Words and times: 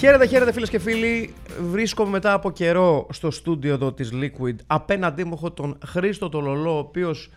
Χαίρετε, 0.00 0.26
χαίρετε 0.26 0.52
φίλες 0.52 0.70
και 0.70 0.78
φίλοι. 0.78 1.34
Βρίσκομαι 1.60 2.10
μετά 2.10 2.32
από 2.32 2.50
καιρό 2.50 3.06
στο 3.10 3.30
στούντιο 3.30 3.72
εδώ 3.74 3.92
της 3.92 4.10
Liquid. 4.12 4.54
Απέναντί 4.66 5.24
μου 5.24 5.32
έχω 5.34 5.52
τον 5.52 5.78
Χρήστο 5.86 6.28
το 6.28 6.40
Λολό, 6.40 6.74
ο 6.74 6.78
οποίος 6.78 7.30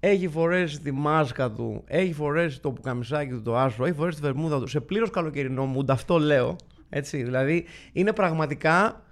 έχει 0.00 0.28
φορέσει 0.28 0.80
τη 0.80 0.92
μάσκα 0.92 1.50
του, 1.50 1.84
έχει 1.86 2.12
φορέσει 2.12 2.60
το 2.60 2.70
πουκαμισάκι 2.70 3.30
του 3.30 3.42
το 3.42 3.56
άσπρο, 3.56 3.84
έχει 3.84 3.94
φορέσει 3.94 4.16
τη 4.16 4.22
βερμούδα 4.22 4.60
του 4.60 4.66
σε 4.66 4.80
πλήρως 4.80 5.10
καλοκαιρινό 5.10 5.74
mood, 5.76 5.88
αυτό 5.88 6.18
λέω. 6.18 6.56
Έτσι, 6.88 7.22
δηλαδή 7.22 7.64
είναι 7.92 8.12
πραγματικά 8.12 9.02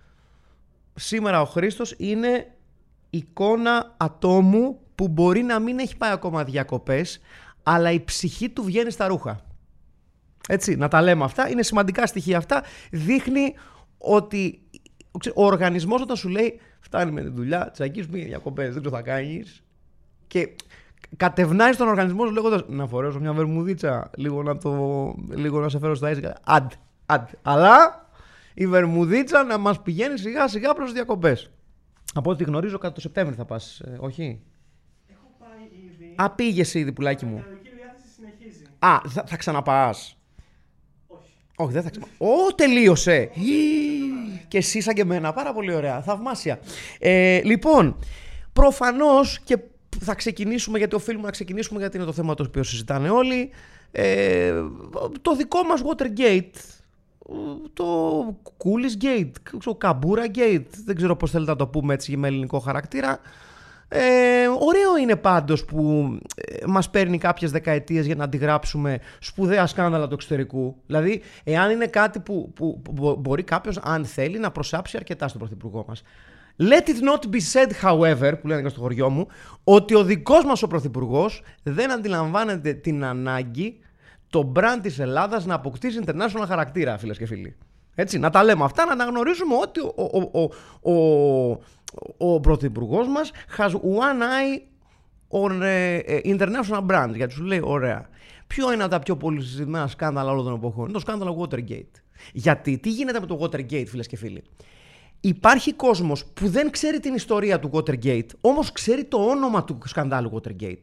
σήμερα 0.95 1.41
ο 1.41 1.45
Χρήστος 1.45 1.95
είναι 1.97 2.47
εικόνα 3.11 3.95
ατόμου 3.97 4.81
που 4.95 5.09
μπορεί 5.09 5.43
να 5.43 5.59
μην 5.59 5.79
έχει 5.79 5.97
πάει 5.97 6.13
ακόμα 6.13 6.45
διακοπές, 6.45 7.21
αλλά 7.63 7.91
η 7.91 8.05
ψυχή 8.05 8.49
του 8.49 8.63
βγαίνει 8.63 8.91
στα 8.91 9.07
ρούχα. 9.07 9.46
Έτσι, 10.49 10.77
να 10.77 10.89
τα 10.89 11.03
λέμε 11.03 11.25
αυτά. 11.25 11.49
Είναι 11.49 11.63
σημαντικά 11.63 12.07
στοιχεία 12.07 12.37
αυτά. 12.37 12.63
Δείχνει 12.91 13.55
ότι 13.99 14.61
ο 15.35 15.45
οργανισμός 15.45 16.01
όταν 16.03 16.17
σου 16.17 16.29
λέει 16.29 16.61
φτάνει 16.81 17.11
με 17.11 17.23
τη 17.23 17.29
δουλειά, 17.29 17.71
τσακίς 17.71 18.09
μία 18.09 18.25
διακοπές, 18.25 18.75
δεν 18.75 18.83
το 18.83 18.91
θα 18.91 19.03
κάνεις. 19.03 19.63
Και 20.27 20.49
κατευνάει 21.17 21.75
τον 21.75 21.89
οργανισμό 21.89 22.27
σου 22.27 22.33
λέγοντας 22.33 22.65
να 22.69 22.87
φορέσω 22.87 23.21
μια 23.21 23.33
βερμουδίτσα, 23.33 24.11
λίγο 24.17 24.43
να, 24.43 24.59
το, 24.59 25.15
λίγο 25.29 25.61
να 25.61 25.69
σε 25.69 25.79
φέρω 25.79 25.95
στα 25.95 26.11
ίσια. 26.11 26.37
Αντ, 26.45 26.71
αντ. 27.07 27.29
Αλλά 27.43 28.07
η 28.55 28.67
βερμουδίτσα 28.67 29.45
να 29.45 29.59
μας 29.59 29.83
πηγαίνει 29.83 30.19
σιγά 30.19 30.49
σιγά 30.49 30.75
προς 30.75 30.93
διακοπές. 30.93 31.51
Από 32.15 32.31
ό,τι 32.31 32.45
γνωρίζω, 32.45 32.79
κατά 32.79 32.95
το 32.95 33.01
Σεπτέμβριο 33.01 33.37
θα 33.37 33.45
πας, 33.45 33.81
ε, 33.81 33.97
όχι; 34.01 34.43
Έχω 35.07 35.37
πάει 35.39 35.85
ήδη. 35.87 36.15
Α, 36.17 36.31
πήγες 36.31 36.75
ήδη, 36.75 36.93
πουλάκι 36.93 37.25
μου. 37.25 37.37
Η 37.37 37.41
κανονική 37.41 37.69
διάθεση 37.77 38.09
συνεχίζει. 38.15 38.63
Α, 38.79 39.01
θα, 39.09 39.25
θα 39.27 39.37
ξαναπάς. 39.37 40.19
Όχι. 41.57 41.69
Όχι, 41.69 41.73
δεν 41.73 41.83
θα 41.83 41.91
ξαναπάς. 41.91 42.15
Ω, 42.19 42.55
τελείωσε. 42.55 43.31
Ή, 43.35 43.51
Και 44.49 44.59
εσύ 44.59 44.81
σαν 44.81 44.95
και 44.95 45.01
εμένα. 45.01 45.33
Πάρα 45.33 45.53
πολύ 45.53 45.75
ωραία. 45.75 46.03
Θαυμάσια. 46.03 46.59
Ε, 46.99 47.41
λοιπόν, 47.45 47.97
προφανώς 48.53 49.41
και 49.45 49.59
θα 50.01 50.15
ξεκινήσουμε 50.15 50.79
γιατί 50.79 50.95
οφείλουμε 50.95 51.25
να 51.25 51.31
ξεκινήσουμε 51.31 51.81
γιατί 51.81 51.97
είναι 51.97 52.07
το 52.07 52.13
θέμα 52.13 52.35
το 52.35 52.45
οποίο 52.49 52.63
συζητάνε 52.63 53.11
όλοι. 53.11 53.51
Ε, 53.93 54.53
το 55.23 55.37
δικό 55.37 55.63
μας 55.63 55.83
Watergate 55.85 56.77
το 57.73 58.21
Coolis 58.43 59.05
Gate, 59.05 59.59
το 59.65 59.79
Kabura 59.81 60.37
Gate, 60.39 60.67
δεν 60.85 60.97
ξέρω 60.97 61.17
πώς 61.17 61.31
θέλετε 61.31 61.51
να 61.51 61.57
το 61.57 61.67
πούμε 61.67 61.95
έτσι 61.95 62.17
με 62.17 62.29
ελληνικό 62.29 62.59
χαρακτήρα. 62.59 63.19
Ε, 63.89 64.47
ωραίο 64.61 64.86
είναι 65.07 65.17
πάντως 65.17 65.65
που 65.65 66.09
ε, 66.37 66.67
μας 66.67 66.91
παίρνει 66.91 67.19
κάποιες 67.19 67.51
δεκαετίες 67.51 68.07
για 68.07 68.15
να 68.15 68.25
αντιγράψουμε 68.25 68.99
σπουδαία 69.21 69.67
σκάνδαλα 69.67 70.09
του 70.09 70.15
εξωτερικού. 70.15 70.77
Δηλαδή, 70.87 71.23
εάν 71.45 71.71
είναι 71.71 71.87
κάτι 71.87 72.19
που, 72.21 72.53
που, 72.55 72.81
που 72.83 72.93
μπο- 72.93 73.15
μπορεί 73.15 73.43
κάποιος, 73.43 73.79
αν 73.83 74.05
θέλει, 74.05 74.39
να 74.39 74.51
προσάψει 74.51 74.97
αρκετά 74.97 75.29
στον 75.29 75.41
Πρωθυπουργό 75.41 75.85
μας. 75.89 76.03
Let 76.59 76.89
it 76.89 77.01
not 77.09 77.35
be 77.35 77.41
said, 77.53 77.71
however, 77.83 78.33
που 78.41 78.47
λένε 78.47 78.63
και 78.63 78.69
στο 78.69 78.81
χωριό 78.81 79.11
μου, 79.11 79.27
ότι 79.65 79.95
ο 79.95 80.05
δικός 80.05 80.45
μας 80.45 80.63
ο 80.63 80.67
Πρωθυπουργός 80.67 81.43
δεν 81.63 81.93
αντιλαμβάνεται 81.93 82.73
την 82.73 83.05
ανάγκη 83.05 83.79
το 84.31 84.53
brand 84.57 84.79
της 84.83 84.99
Ελλάδας 84.99 85.47
να 85.47 85.55
αποκτήσει 85.55 86.01
international 86.07 86.45
χαρακτήρα, 86.47 86.99
φίλες 86.99 87.19
και 87.19 87.27
φίλοι. 87.27 87.57
Έτσι, 87.95 88.19
να 88.19 88.31
τα 88.31 88.45
λέμε 88.45 88.65
αυτά, 88.65 88.85
να 88.85 88.93
αναγνωρίζουμε 88.93 89.55
ότι 89.63 89.81
ο, 89.81 89.93
ο, 89.97 90.41
ο, 90.41 90.93
ο, 90.93 92.33
ο 92.33 92.41
Πρωθυπουργός 92.41 93.09
μας 93.09 93.31
has 93.57 93.71
one 93.71 94.23
eye 94.23 94.63
on 95.29 95.61
ε, 95.63 95.97
ε, 95.97 96.21
international 96.25 96.87
brand. 96.87 97.11
Γιατί 97.15 97.33
σου 97.33 97.45
λέει, 97.45 97.61
ωραία, 97.63 98.09
ποιο 98.47 98.73
είναι 98.73 98.83
από 98.83 98.93
τα 98.93 98.99
πιο 98.99 99.17
πολύ 99.17 99.43
συζητημένα 99.43 99.87
σκάνδαλα 99.87 100.31
όλων 100.31 100.45
των 100.45 100.55
εποχών; 100.55 100.85
Είναι 100.85 100.93
το 100.93 101.01
σκάνδαλο 101.01 101.49
Watergate. 101.51 102.01
Γιατί, 102.33 102.79
τι 102.79 102.91
γίνεται 102.91 103.21
με 103.21 103.27
το 103.27 103.39
Watergate, 103.43 103.87
φίλες 103.87 104.07
και 104.07 104.17
φίλοι; 104.17 104.43
Υπάρχει 105.21 105.73
κόσμος 105.73 106.25
που 106.25 106.49
δεν 106.49 106.71
ξέρει 106.71 107.01
την 107.01 107.15
ιστορία 107.15 107.59
του 107.59 107.71
Watergate, 107.73 108.29
όμως 108.41 108.73
ξέρει 108.73 109.05
το 109.05 109.19
όνομα 109.19 109.65
του 109.65 109.79
σκανδάλου 109.85 110.41
Watergate. 110.43 110.83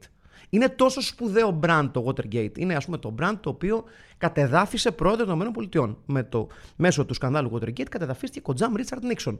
Είναι 0.49 0.69
τόσο 0.69 1.01
σπουδαίο 1.01 1.59
brand 1.63 1.89
το 1.91 2.05
Watergate. 2.07 2.57
Είναι 2.57 2.75
ας 2.75 2.85
πούμε 2.85 2.97
το 2.97 3.15
brand 3.19 3.35
το 3.39 3.49
οποίο 3.49 3.83
κατεδάφισε 4.17 4.91
πρόεδρο 4.91 5.25
των 5.25 5.41
ΗΠΑ. 5.41 5.97
Με 6.05 6.23
το, 6.23 6.47
μέσω 6.75 7.05
του 7.05 7.13
σκανδάλου 7.13 7.51
Watergate 7.53 7.89
κατεδαφίστηκε 7.89 8.49
ο 8.51 8.53
Τζαμ 8.53 8.75
Ρίτσαρντ 8.75 9.03
Νίξον. 9.03 9.39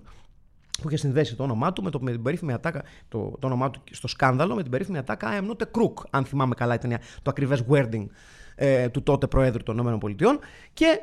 Που 0.84 0.90
είχε 0.90 0.98
συνδέσει 0.98 1.36
το 1.36 1.44
όνομά 1.44 1.74
του 1.74 1.84
με, 1.84 1.90
το, 1.90 2.02
με 2.02 2.12
την 2.12 2.22
περίφημη 2.22 2.54
ατάκα, 2.54 2.84
το, 3.08 3.38
το 3.40 3.48
όνομά 3.48 3.72
του 3.72 3.82
στο 3.92 4.08
σκάνδαλο 4.08 4.56
με 4.56 4.62
την 4.62 4.72
περίφημη 4.72 4.98
ατάκα 4.98 5.30
I 5.32 5.44
am 5.44 5.50
not 5.50 5.62
a 5.62 5.82
crook. 5.82 5.94
Αν 6.10 6.26
θυμάμαι 6.26 6.56
καλά, 6.56 6.74
ήταν 6.74 6.92
το 7.22 7.30
ακριβές 7.30 7.64
wording 7.70 8.06
ε, 8.56 8.90
του 8.90 9.04
τότε 9.04 9.28
Προέδρου 9.28 9.64
των 9.64 9.78
ΗΠΑ. 9.78 10.40
Και 10.74 11.02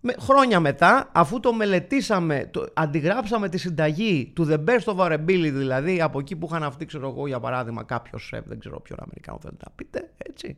με, 0.00 0.14
χρόνια 0.18 0.60
μετά, 0.60 1.10
αφού 1.12 1.40
το 1.40 1.52
μελετήσαμε, 1.52 2.48
το, 2.52 2.66
αντιγράψαμε 2.74 3.48
τη 3.48 3.58
συνταγή 3.58 4.32
του 4.34 4.46
The 4.50 4.64
Best 4.64 4.94
of 4.94 4.96
Our 4.96 5.12
Ability, 5.12 5.52
δηλαδή 5.52 6.00
από 6.00 6.18
εκεί 6.18 6.36
που 6.36 6.46
είχαν 6.50 6.62
αυτοί, 6.62 6.86
ξέρω 6.86 7.08
εγώ, 7.08 7.26
για 7.26 7.40
παράδειγμα, 7.40 7.82
κάποιος 7.82 8.26
σεφ, 8.26 8.46
δεν 8.46 8.58
ξέρω 8.58 8.80
ποιον 8.80 8.98
Αμερικάνο 9.00 9.38
θέλετε 9.42 9.64
να 9.64 9.72
πείτε, 9.74 10.10
έτσι. 10.16 10.56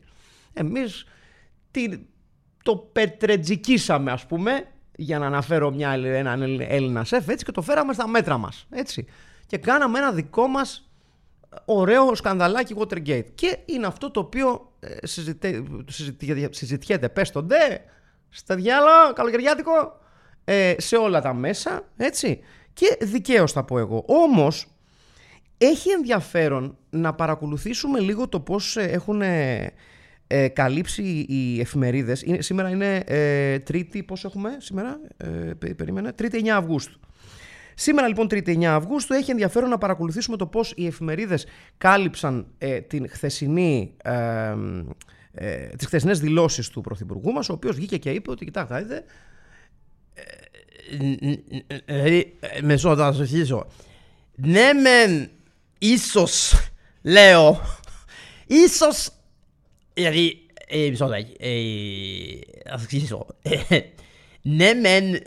Εμείς 0.53 1.05
τι, 1.71 1.89
το 2.63 2.75
πετρετζικίσαμε, 2.75 4.11
ας 4.11 4.25
πούμε, 4.25 4.67
για 5.01 5.19
να 5.19 5.25
αναφέρω 5.25 5.71
μια, 5.71 5.91
έναν 5.91 6.59
Έλληνα 6.59 7.03
σεφ, 7.03 7.27
έτσι, 7.27 7.45
και 7.45 7.51
το 7.51 7.61
φέραμε 7.61 7.93
στα 7.93 8.07
μέτρα 8.07 8.37
μας, 8.37 8.67
έτσι. 8.69 9.05
Και 9.47 9.57
κάναμε 9.57 9.97
ένα 9.97 10.11
δικό 10.11 10.47
μας 10.47 10.89
ωραίο 11.65 12.15
σκανδαλάκι 12.15 12.75
Watergate. 12.77 13.25
Και 13.35 13.57
είναι 13.65 13.87
αυτό 13.87 14.11
το 14.11 14.19
οποίο 14.19 14.71
ε, 14.79 15.07
συζητέ, 15.07 15.63
συζητιέται, 15.87 16.49
συζητιέται, 16.51 17.09
πες 17.09 17.31
το 17.31 17.43
ντε, 17.43 17.81
στα 18.29 18.55
διάλογα, 18.55 19.11
καλοκαιριάτικο, 19.13 19.99
ε, 20.43 20.75
σε 20.77 20.95
όλα 20.95 21.21
τα 21.21 21.33
μέσα, 21.33 21.83
έτσι. 21.97 22.39
Και 22.73 22.97
δικαίως 23.01 23.51
θα 23.51 23.63
πω 23.63 23.79
εγώ. 23.79 24.03
Όμως, 24.07 24.67
έχει 25.57 25.89
ενδιαφέρον 25.89 26.77
να 26.89 27.13
παρακολουθήσουμε 27.13 27.99
λίγο 27.99 28.27
το 28.27 28.39
πώς 28.39 28.77
ε, 28.77 28.83
έχουν 28.83 29.21
ε, 30.31 30.43
ε, 30.43 30.47
καλύψει 30.47 31.03
οι 31.29 31.59
εφημερίδες. 31.59 32.21
Είναι, 32.21 32.41
σήμερα 32.41 32.69
είναι 32.69 33.03
ε, 33.05 33.59
τρίτη, 33.59 34.03
πώς 34.03 34.25
έχουμε 34.25 34.57
σήμερα, 34.59 34.99
ε, 35.17 35.27
πε- 35.27 35.73
περίμενε, 35.73 36.11
τρίτη 36.11 36.41
9 36.43 36.47
Αυγούστου. 36.47 36.99
Σήμερα 37.75 38.07
λοιπόν 38.07 38.27
3η 38.31 38.57
9 38.57 38.63
Αυγούστου 38.63 39.13
έχει 39.13 39.31
ενδιαφέρον 39.31 39.69
να 39.69 39.77
παρακολουθήσουμε 39.77 40.37
το 40.37 40.47
πώς 40.47 40.73
οι 40.75 40.85
εφημερίδες 40.85 41.45
κάλυψαν 41.77 42.47
ε, 42.57 42.81
την 42.81 43.09
χθεσινή, 43.09 43.93
ε, 44.03 44.55
ε, 45.33 45.67
τις 45.67 45.87
χθεσινές 45.87 46.19
δηλώσεις 46.19 46.69
του 46.69 46.81
Πρωθυπουργού 46.81 47.31
μας, 47.31 47.49
ο 47.49 47.53
οποίος 47.53 47.75
βγήκε 47.75 47.97
και 47.97 48.09
είπε 48.09 48.31
ότι 48.31 48.45
κοιτάξτε, 48.45 48.81
είδε, 48.81 49.03
Δηλαδή, 51.85 52.37
μεσό 52.61 52.95
θα 52.95 53.13
σου 53.13 53.21
αρχίσω. 53.21 53.67
Ναι, 54.35 54.73
μεν, 54.73 55.29
ίσως, 55.79 56.53
λέω, 57.01 57.61
ίσως, 58.47 59.11
δηλαδή, 59.93 60.45
ε, 60.67 60.89
μισό 60.89 61.07
λεπτάκι, 61.07 61.35
ε, 61.39 62.69
θα 62.69 62.77
σου 62.77 62.83
αρχίσω. 62.83 63.25
Ε, 63.41 63.79
ναι, 64.41 64.73
μεν, 64.73 65.21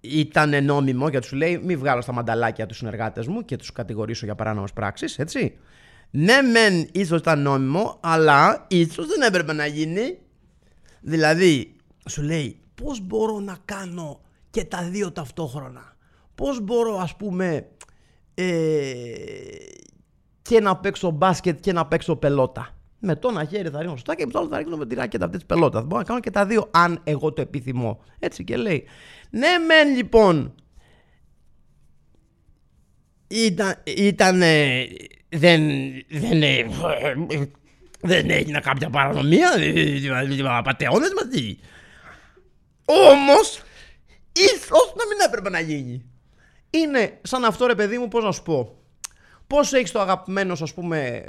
ήταν 0.00 0.64
νόμιμο 0.64 1.08
γιατί 1.08 1.26
σου 1.26 1.36
λέει 1.36 1.60
μη 1.64 1.76
βγάλω 1.76 2.00
στα 2.00 2.12
μανταλάκια 2.12 2.66
του 2.66 2.74
συνεργάτες 2.74 3.26
μου 3.26 3.44
και 3.44 3.56
τους 3.56 3.72
κατηγορήσω 3.72 4.24
για 4.24 4.34
παράνομες 4.34 4.72
πράξεις, 4.72 5.18
έτσι. 5.18 5.58
Ναι, 6.10 6.42
μεν, 6.42 6.88
ίσως 6.92 7.20
ήταν 7.20 7.42
νόμιμο, 7.42 7.98
αλλά 8.00 8.66
ίσως 8.68 9.06
δεν 9.06 9.20
έπρεπε 9.22 9.52
να 9.52 9.66
γίνει. 9.66 10.18
Δηλαδή, 11.00 11.76
σου 12.08 12.22
λέει, 12.22 12.60
πώς 12.74 13.00
μπορώ 13.00 13.40
να 13.40 13.56
κάνω 13.64 14.20
και 14.50 14.64
τα 14.64 14.82
δύο 14.82 15.12
ταυτόχρονα. 15.12 15.96
Πώς 16.34 16.60
μπορώ, 16.60 16.98
ας 16.98 17.16
πούμε, 17.16 17.68
ε, 18.34 18.44
και 20.42 20.60
να 20.60 20.76
παίξω 20.76 21.10
μπάσκετ 21.10 21.60
και 21.60 21.72
να 21.72 21.86
παίξω 21.86 22.16
πελότα. 22.16 22.74
Με 23.00 23.16
το 23.16 23.28
ένα 23.28 23.44
χέρι 23.44 23.68
θα 23.68 23.78
ρίχνω 23.78 23.94
σωστά 23.94 24.14
και 24.14 24.26
με 24.26 24.32
το 24.32 24.38
άλλο 24.38 24.48
θα 24.48 24.58
ρίχνω 24.58 24.76
με 24.76 24.86
τη 24.86 24.94
ράκετα 24.94 25.24
αυτή 25.24 25.36
της 25.36 25.46
πελότα. 25.46 25.82
Μπορώ 25.82 25.98
να 25.98 26.04
κάνω 26.04 26.20
και 26.20 26.30
τα 26.30 26.46
δύο, 26.46 26.68
αν 26.70 27.00
εγώ 27.04 27.32
το 27.32 27.42
επιθυμώ. 27.42 28.04
Έτσι 28.18 28.44
και 28.44 28.56
λέει. 28.56 28.84
Ναι, 29.30 29.58
μεν 29.66 29.96
λοιπόν. 29.96 30.54
Ήταν, 33.28 33.74
ήταν 33.84 34.38
δεν, 35.28 35.62
δεν, 36.08 36.42
ε, 36.42 36.66
δεν 38.00 38.30
έγινε 38.30 38.60
κάποια 38.60 38.90
παρανομία, 38.90 39.56
δηλαδή 39.58 40.40
απαταιώνες 40.44 41.12
μαζί. 41.22 41.58
Όμως, 42.84 43.62
ίσως 44.32 44.94
να 44.96 45.06
μην 45.06 45.18
έπρεπε 45.26 45.50
να 45.50 45.60
γίνει. 45.60 46.04
Είναι 46.70 47.18
σαν 47.22 47.44
αυτό 47.44 47.66
ρε 47.66 47.74
παιδί 47.74 47.98
μου, 47.98 48.08
πώς 48.08 48.24
να 48.24 48.32
σου 48.32 48.42
πω. 48.42 48.79
Πώς 49.50 49.72
έχεις 49.72 49.90
το 49.90 50.00
αγαπημένο 50.00 50.54
σου, 50.54 50.64
ας 50.64 50.74
πούμε, 50.74 51.24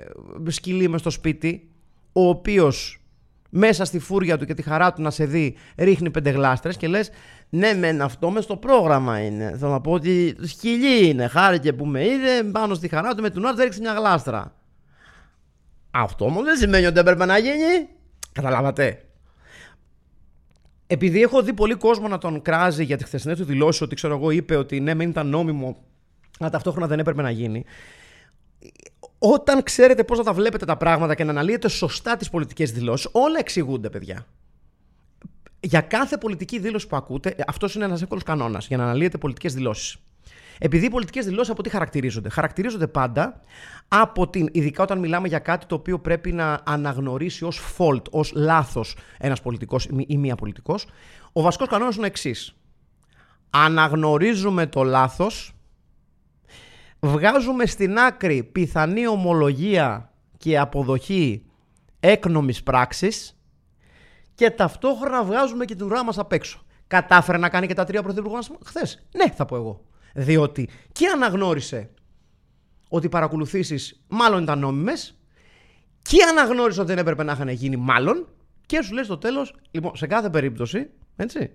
σκυλί 0.48 0.88
μες 0.88 1.00
στο 1.00 1.10
σπίτι, 1.10 1.70
ο 2.14 2.28
οποίος 2.28 3.02
μέσα 3.50 3.86
στη 3.86 4.00
φούρια 4.00 4.38
του 4.38 4.46
και 4.46 4.54
τη 4.54 4.62
χαρά 4.62 4.94
του 4.94 5.02
να 5.02 5.10
σε 5.10 5.26
δει 5.26 5.56
ρίχνει 5.78 6.10
πέντε 6.10 6.30
γλάστρες 6.30 6.78
και 6.78 6.88
λες 6.88 7.10
ναι 7.50 7.74
μεν 7.74 8.02
αυτό 8.02 8.30
μες 8.30 8.44
στο 8.44 8.56
πρόγραμμα 8.56 9.20
είναι. 9.20 9.56
Θέλω 9.58 9.72
να 9.72 9.82
πω 9.82 9.92
ότι 9.92 10.36
σκυλί 10.42 11.08
είναι, 11.08 11.28
χάρηκε 11.28 11.74
που 11.74 11.86
με 11.86 12.06
είδε 12.06 12.44
πάνω 12.52 12.74
στη 12.74 12.88
χαρά 12.88 13.16
του 13.16 13.22
με 13.22 13.30
τον 13.30 13.46
άλλο 13.46 13.64
ρίξει 13.64 13.80
μια 13.80 13.94
γλάστρα. 13.94 14.56
Αυτό 15.92 16.26
όμως 16.26 16.44
δεν 16.44 16.58
σημαίνει 16.58 16.86
ότι 16.86 17.00
έπρεπε 17.00 17.26
να 17.26 17.38
γίνει. 17.38 17.90
Καταλάβατε. 18.32 19.06
Επειδή 20.88 21.22
έχω 21.22 21.42
δει 21.42 21.54
πολύ 21.54 21.76
κόσμο 21.76 22.08
να 22.08 22.18
τον 22.18 22.42
κράζει 22.42 22.84
για 22.84 22.98
τη 22.98 23.04
χθεσινή 23.04 23.36
του 23.36 23.44
δηλώση 23.44 23.84
ότι 23.84 23.96
ξέρω 23.96 24.16
εγώ 24.16 24.32
είπε 24.32 24.56
ότι 24.56 24.80
ναι, 24.80 24.94
μεν 24.94 25.10
ήταν 25.10 25.28
νόμιμο, 25.28 25.78
αλλά 26.40 26.50
ταυτόχρονα 26.50 26.88
δεν 26.88 27.00
έπρεπε 27.00 27.22
να 27.22 27.30
γίνει. 27.30 27.66
Όταν 29.18 29.64
ξέρετε 29.64 30.04
πώς 30.04 30.18
να 30.18 30.24
τα 30.24 30.34
βλέπετε 30.34 30.66
τα 30.66 30.78
πράγματα 30.78 31.16
και 31.16 31.24
να 31.24 31.32
αναλύετε 31.32 31.68
σωστά 31.68 32.18
τις 32.18 32.30
πολιτικές 32.30 32.72
δηλώσεις, 32.72 33.10
όλα 33.12 33.40
εξηγούνται, 33.40 33.90
παιδιά. 33.90 34.26
Για 35.60 35.82
κάθε 35.82 36.18
πολιτική 36.18 36.60
δήλωση 36.60 36.88
που 36.88 36.96
ακούτε, 36.96 37.36
αυτός 37.48 37.76
είναι 37.76 37.86
ένας 37.86 38.02
εύκολος 38.02 38.24
κανόνας 38.24 38.68
για 38.68 38.78
να 38.78 38.84
αναλύετε 38.84 39.18
πολιτικές 39.18 39.54
δηλώσεις. 39.54 39.98
Επειδή 40.64 40.86
οι 40.86 40.90
πολιτικές 40.90 41.26
δηλώσεις 41.26 41.52
από 41.52 41.64
τι 41.64 41.70
χαρακτηρίζονται; 41.70 42.30
Χαρακτηρίζονται 42.30 42.88
πάντα 42.88 43.42
από 43.88 44.28
την. 44.30 44.50
ειδικά 44.52 44.84
όταν 44.84 45.00
μιλάμε 45.00 45.28
για 45.28 45.40
κάτι 45.40 45.66
το 45.66 45.76
οποίο 45.76 46.00
πρέπει 46.00 46.32
να 46.32 46.62
αναγνωρίσει 46.66 47.46
ως 47.46 47.62
fault, 47.78 48.10
ως 48.12 48.32
λάθος 48.36 48.96
ένας 49.18 49.42
πολιτικός 49.42 49.90
ή 50.08 50.18
μία 50.18 50.36
πολιτικός. 50.36 50.88
Ο 51.32 51.42
βασικός 51.42 51.68
κανόνας 51.68 51.96
είναι 51.96 52.04
ο 52.04 52.08
εξής. 52.08 52.56
Αναγνωρίζουμε 53.50 54.68
το 54.68 54.84
λάθος, 54.84 55.54
βγάζουμε 57.02 57.66
στην 57.66 57.98
άκρη 57.98 58.44
πιθανή 58.44 59.08
ομολογία 59.08 60.14
και 60.38 60.60
αποδοχή 60.60 61.46
έκνομης 62.00 62.64
πράξης 62.64 63.40
και 64.36 64.50
ταυτόχρονα 64.50 65.24
βγάζουμε 65.24 65.66
και 65.66 65.76
την 65.76 65.86
ουρά 65.86 66.04
μας 66.04 66.18
απ' 66.18 66.32
έξω. 66.32 66.66
Κατάφερε 66.88 67.38
να 67.38 67.50
κάνει 67.50 67.68
και 67.68 67.74
τα 67.74 67.84
τρία 67.84 68.04
πρωθυπουργά 68.04 68.40
χθες; 68.66 69.08
Ναι, 69.16 69.30
θα 69.30 69.46
πω 69.46 69.56
εγώ. 69.56 69.86
Διότι 70.14 70.70
και 70.92 71.08
αναγνώρισε 71.08 71.90
ότι 72.90 73.06
οι 73.06 73.10
παρακολουθήσεις 73.10 74.04
μάλλον 74.08 74.44
ήταν 74.44 74.60
νόμιμες 74.60 75.20
και 76.02 76.18
αναγνώρισε 76.30 76.80
ότι 76.80 76.90
δεν 76.90 76.98
έπρεπε 76.98 77.24
να 77.24 77.32
είχαν 77.32 77.50
γίνει 77.50 77.76
μάλλον 77.76 78.28
και 78.66 78.82
σου 78.82 78.94
λέει 78.94 79.04
στο 79.04 79.18
τέλος, 79.18 79.56
λοιπόν, 79.72 79.96
σε 79.96 80.08
κάθε 80.08 80.30
περίπτωση, 80.30 80.90
έτσι. 81.16 81.52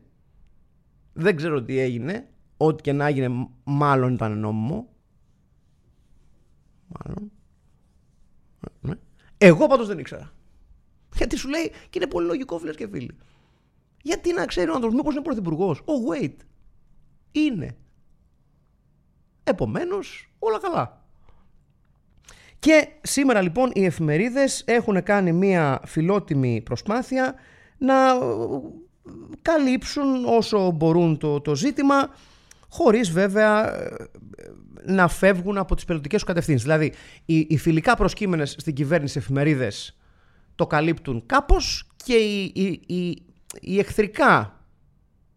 Δεν 1.13 1.37
ξέρω 1.37 1.63
τι 1.63 1.79
έγινε. 1.79 2.29
Ό,τι 2.57 2.83
και 2.83 2.93
να 2.93 3.07
έγινε, 3.07 3.49
μάλλον 3.65 4.15
ήταν 4.15 4.39
νόμιμο. 4.39 4.89
Μάλλον. 6.88 7.33
Ναι. 8.81 8.94
Εγώ 9.38 9.67
πάντως 9.67 9.87
δεν 9.87 9.99
ήξερα. 9.99 10.33
Γιατί 11.17 11.37
σου 11.37 11.49
λέει 11.49 11.69
και 11.91 11.99
είναι 11.99 12.06
πολύ 12.06 12.27
λογικό, 12.27 12.59
φίλες 12.59 12.77
και 12.77 12.88
φίλοι. 12.88 13.17
Γιατί 14.03 14.33
να 14.33 14.47
ξέρει 14.47 14.71
ο 14.71 14.75
άνθρωπος, 14.75 14.97
μήπως 14.97 15.15
είναι 15.15 15.23
πρωθυπουργός. 15.23 15.83
Oh, 15.85 16.23
wait. 16.23 16.35
Είναι. 17.33 17.77
Επομένως, 19.44 20.31
όλα 20.38 20.59
καλά. 20.59 21.05
Και 22.59 22.88
σήμερα 23.03 23.41
λοιπόν 23.41 23.71
οι 23.75 23.85
εφημερίδες 23.85 24.62
έχουν 24.67 25.03
κάνει 25.03 25.33
μια 25.33 25.81
φιλότιμη 25.85 26.61
προσπάθεια 26.61 27.35
να 27.79 27.94
καλύψουν 29.43 30.25
όσο 30.25 30.71
μπορούν 30.71 31.19
το, 31.19 31.41
το 31.41 31.55
ζήτημα 31.55 32.15
χωρίς 32.69 33.11
βέβαια 33.11 33.75
να 34.87 35.09
φεύγουν 35.09 35.59
από 35.59 35.75
τις 35.75 35.85
πολιτικές 35.85 36.21
του 36.21 36.27
κατευθύνσεις. 36.27 36.62
Δηλαδή 36.62 36.93
οι, 37.25 37.47
οι 37.49 37.56
φιλικά 37.56 37.97
προσκύμενες 37.97 38.55
στην 38.59 38.75
κυβέρνηση 38.75 39.19
εφημερίδες 39.19 39.97
το 40.55 40.67
καλύπτουν 40.67 41.23
κάπως 41.27 41.88
και 42.05 42.15
οι, 42.15 42.53
οι, 42.55 42.81
οι, 42.94 43.23
οι 43.61 43.79
εχθρικά 43.79 44.61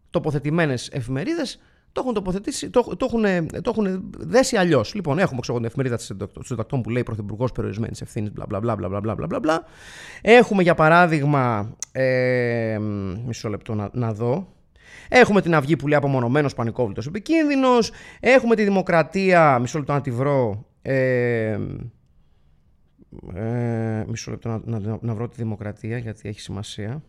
τοποθετημένες 0.10 0.90
εφημερίδες 0.92 1.60
το 1.92 2.02
έχουν 2.02 2.14
τοποθετήσει, 2.14 2.70
το, 2.70 2.82
το, 2.98 3.06
έχουν, 3.06 3.48
το 3.62 3.74
έχουν 3.76 4.12
δέσει 4.18 4.58
αλλιώς. 4.58 4.94
Λοιπόν, 4.94 5.20
έχουμε 5.20 5.40
ξέρω, 5.42 5.58
την 5.58 5.68
εφημερίδα 5.68 5.98
του 6.34 6.44
συντακτών 6.44 6.82
που 6.82 6.90
λέει 6.90 7.04
Πρωθυπουργός 7.04 7.52
Περιορισμένης 7.52 8.02
Ευθύνης, 8.02 8.32
μπλα 8.32 8.46
μπλα 8.46 8.76
μπλα 8.76 8.76
μπλα 8.76 9.00
μπλα 9.00 9.16
μπλα 9.26 9.40
μπλα. 9.40 9.64
Έχουμε 10.22 10.64
για 10.64 10.76
παράδειγμα. 10.76 11.76
Ε, 11.92 12.78
μισό 13.26 13.50
λεπτό 13.50 13.74
να, 13.74 13.90
να 13.94 14.14
δω. 14.14 14.54
Έχουμε 15.10 15.42
την 15.42 15.56
Αυγή 15.56 15.76
που 15.76 15.88
λέει 15.88 15.98
απομονωμένος 15.98 16.54
πανικόβλητος 16.54 17.08
επικίνδυνος. 17.08 17.92
Έχουμε 18.20 18.56
τη 18.56 18.64
Δημοκρατία. 18.64 19.60
Μισό 19.60 19.78
λεπτό 19.78 19.94
να 19.94 20.02
τη 20.02 20.12
βρω. 20.12 20.66
Ε, 20.82 21.60
ε, 23.34 24.04
μισό 24.08 24.32
λεπτό 24.32 24.62
να, 24.66 24.80
να, 24.80 24.98
να, 25.02 25.14
βρω 25.14 25.28
τη 25.28 25.36
Δημοκρατία 25.36 25.98
γιατί 25.98 26.30
έχει 26.30 26.40
σημασία. 26.40 27.04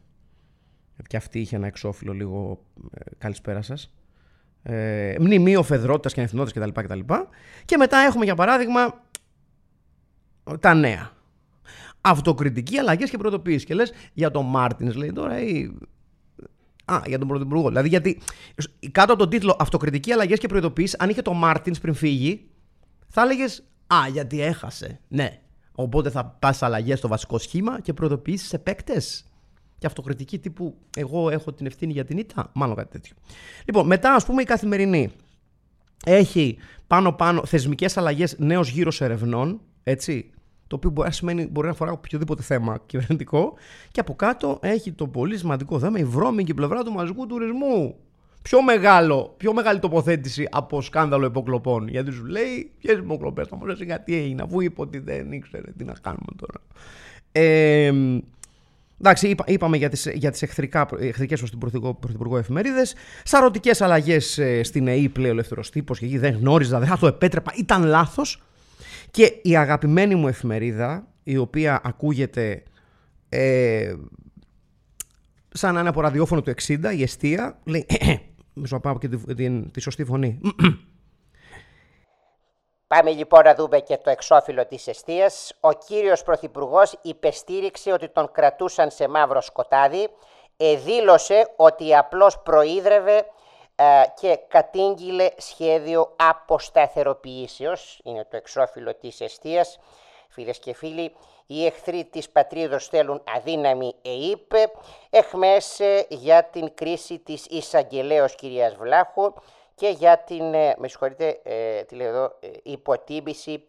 Και 1.06 1.16
αυτή 1.16 1.40
είχε 1.40 1.56
ένα 1.56 1.66
εξώφυλλο 1.66 2.12
λίγο. 2.12 2.64
Ε, 2.94 3.10
καλησπέρα 3.18 3.62
σας 3.62 3.92
ε, 4.62 5.14
μνημείο 5.20 5.62
φεδρότητα 5.62 6.08
και 6.08 6.20
ανευθυνότητας 6.20 6.70
κτλ, 6.72 6.80
κτλ. 6.80 7.14
Και 7.64 7.76
μετά 7.76 7.98
έχουμε 7.98 8.24
για 8.24 8.34
παράδειγμα 8.34 9.04
τα 10.60 10.74
νέα. 10.74 11.10
Αυτοκριτική, 12.00 12.78
αλλαγές 12.78 13.10
και 13.10 13.18
πρωτοποίηση. 13.18 13.66
Και 13.66 13.74
λες 13.74 13.92
για 14.12 14.30
τον 14.30 14.46
Μάρτινς, 14.46 14.94
λέει 14.94 15.12
τώρα, 15.12 15.40
ή. 15.40 15.70
Α, 16.92 17.02
για 17.06 17.18
τον 17.18 17.28
Πρωθυπουργό. 17.28 17.68
Δηλαδή, 17.68 17.88
γιατί 17.88 18.20
κάτω 18.92 19.12
από 19.12 19.22
τον 19.22 19.30
τίτλο 19.30 19.56
Αυτοκριτική, 19.58 20.12
αλλαγές 20.12 20.38
και 20.38 20.48
προειδοποίηση, 20.48 20.96
αν 20.98 21.08
είχε 21.08 21.22
το 21.22 21.32
Μάρτινς 21.32 21.78
πριν 21.78 21.94
φύγει, 21.94 22.48
θα 23.08 23.22
έλεγες 23.22 23.62
Α, 23.94 24.08
γιατί 24.12 24.42
έχασε. 24.42 25.00
Ναι. 25.08 25.40
Οπότε 25.72 26.10
θα 26.10 26.24
πας 26.24 26.62
αλλαγές 26.62 26.98
στο 26.98 27.08
βασικό 27.08 27.38
σχήμα 27.38 27.80
και 27.80 27.92
προειδοποιήσεις 27.92 28.48
σε 28.48 28.58
παίκτες 28.58 29.24
και 29.78 29.86
αυτοκριτική 29.86 30.38
τύπου 30.38 30.76
εγώ 30.96 31.30
έχω 31.30 31.52
την 31.52 31.66
ευθύνη 31.66 31.92
για 31.92 32.04
την 32.04 32.18
ήττα, 32.18 32.50
μάλλον 32.54 32.76
κάτι 32.76 32.90
τέτοιο. 32.90 33.14
Λοιπόν, 33.64 33.86
μετά 33.86 34.14
ας 34.14 34.26
πούμε 34.26 34.42
η 34.42 34.44
καθημερινή 34.44 35.10
έχει 36.04 36.56
πάνω 36.86 37.12
πάνω 37.12 37.44
θεσμικές 37.44 37.96
αλλαγές 37.96 38.38
νέος 38.38 38.68
γύρος 38.68 39.00
ερευνών, 39.00 39.60
έτσι, 39.82 40.30
το 40.70 40.76
οποίο 40.76 40.90
μπορεί 40.90 41.08
να, 41.08 41.14
σημαίνει, 41.14 41.46
μπορεί 41.46 41.66
να 41.66 41.72
αφορά 41.72 41.92
οποιοδήποτε 41.92 42.42
θέμα 42.42 42.80
κυβερνητικό 42.86 43.54
και 43.90 44.00
από 44.00 44.14
κάτω 44.14 44.58
έχει 44.62 44.92
το 44.92 45.06
πολύ 45.06 45.38
σημαντικό 45.38 45.78
θέμα 45.78 45.98
η 45.98 46.04
βρώμικη 46.04 46.54
πλευρά 46.54 46.82
του 46.82 46.92
μαζικού 46.92 47.26
τουρισμού. 47.26 47.96
Πιο, 48.42 48.62
μεγάλο, 48.62 49.34
πιο 49.36 49.52
μεγάλη 49.52 49.78
τοποθέτηση 49.78 50.48
από 50.50 50.82
σκάνδαλο 50.82 51.26
υποκλοπών. 51.26 51.88
Γιατί 51.88 52.12
σου 52.12 52.24
λέει, 52.24 52.70
ποιες 52.78 52.98
υποκλοπές 52.98 53.48
θα 53.48 53.56
μου 53.56 53.66
λέει, 53.66 53.76
τι 54.04 54.16
έγινε, 54.16 54.42
αφού 54.42 54.60
είπε 54.60 54.80
ότι 54.80 54.98
δεν 54.98 55.32
ήξερε 55.32 55.70
τι 55.76 55.84
να 55.84 55.94
κάνουμε 56.02 56.32
τώρα. 56.36 56.60
Ε, 57.32 57.92
Εντάξει, 59.00 59.28
είπα, 59.28 59.44
είπαμε 59.46 59.76
για 59.76 59.88
τις, 59.88 60.10
για 60.14 60.30
τις 60.30 60.42
εχθρικά, 60.42 60.88
εχθρικές 60.98 61.38
προς 61.38 61.50
τον 61.50 61.58
Πρωθυπουργό, 61.58 61.94
Πρωθυπουργό 61.94 62.38
εφημερίδες. 62.38 62.94
Σαρωτικές 63.24 63.80
αλλαγές 63.80 64.38
ε, 64.38 64.62
στην 64.62 64.88
ΕΕ 64.88 65.08
πλέον 65.08 65.32
ελεύθερος 65.32 65.70
τύπος 65.70 65.98
και 65.98 66.04
εκεί 66.04 66.18
δεν 66.18 66.36
γνώριζα, 66.36 66.78
δεν 66.78 66.88
θα 66.88 66.98
το 66.98 67.06
επέτρεπα, 67.06 67.52
ήταν 67.56 67.84
λάθος. 67.84 68.42
Και 69.10 69.40
η 69.42 69.56
αγαπημένη 69.56 70.14
μου 70.14 70.28
εφημερίδα, 70.28 71.08
η 71.22 71.36
οποία 71.36 71.80
ακούγεται 71.84 72.62
ε, 73.28 73.94
σαν 75.48 75.74
να 75.74 75.80
είναι 75.80 75.88
από 75.88 76.00
ραδιόφωνο 76.00 76.42
του 76.42 76.54
60, 76.66 76.94
η 76.96 77.02
Εστία, 77.02 77.58
λέει, 77.64 77.86
μισό 78.54 78.74
να 78.74 78.80
πάω 78.80 78.98
και 78.98 79.08
τη, 79.08 79.34
τη, 79.34 79.70
τη 79.70 79.80
σωστή 79.80 80.04
φωνή. 80.04 80.40
Πάμε 82.86 83.10
λοιπόν 83.10 83.40
να 83.44 83.54
δούμε 83.54 83.78
και 83.78 83.96
το 83.96 84.10
εξώφυλλο 84.10 84.66
της 84.66 84.86
αιστείας. 84.86 85.52
Ο 85.60 85.72
κύριος 85.72 86.22
Πρωθυπουργός 86.22 86.98
υπεστήριξε 87.02 87.92
ότι 87.92 88.08
τον 88.08 88.30
κρατούσαν 88.32 88.90
σε 88.90 89.08
μαύρο 89.08 89.40
σκοτάδι, 89.40 90.08
εδήλωσε 90.56 91.52
ότι 91.56 91.94
απλώς 91.96 92.38
προείδρευε 92.42 93.16
ε, 93.16 93.24
και 94.20 94.38
κατήγγειλε 94.48 95.28
σχέδιο 95.36 96.12
αποσταθεροποιήσεως. 96.16 98.00
Είναι 98.04 98.26
το 98.30 98.36
εξώφυλλο 98.36 98.94
της 98.94 99.20
αιστείας. 99.20 99.78
Φίλες 100.28 100.58
και 100.58 100.74
φίλοι, 100.74 101.14
οι 101.46 101.66
εχθροί 101.66 102.04
της 102.04 102.30
πατρίδος 102.30 102.86
θέλουν 102.86 103.22
αδύναμη 103.36 103.94
ΕΕΠ, 104.02 104.70
εχμές 105.10 105.80
για 106.08 106.44
την 106.44 106.74
κρίση 106.74 107.18
της 107.18 107.46
εισαγγελέως 107.46 108.34
κυρίας 108.34 108.74
Βλάχου, 108.74 109.32
και 109.80 109.88
για 109.88 110.18
την, 110.18 110.54
ε, 110.54 110.74
με 110.78 110.88
συγχωρείτε, 110.88 111.40
ε, 111.42 111.82
τι 111.82 111.94
λέω 111.94 112.08
εδώ, 112.08 112.24
ε, 112.40 112.48
υποτίμηση 112.62 113.64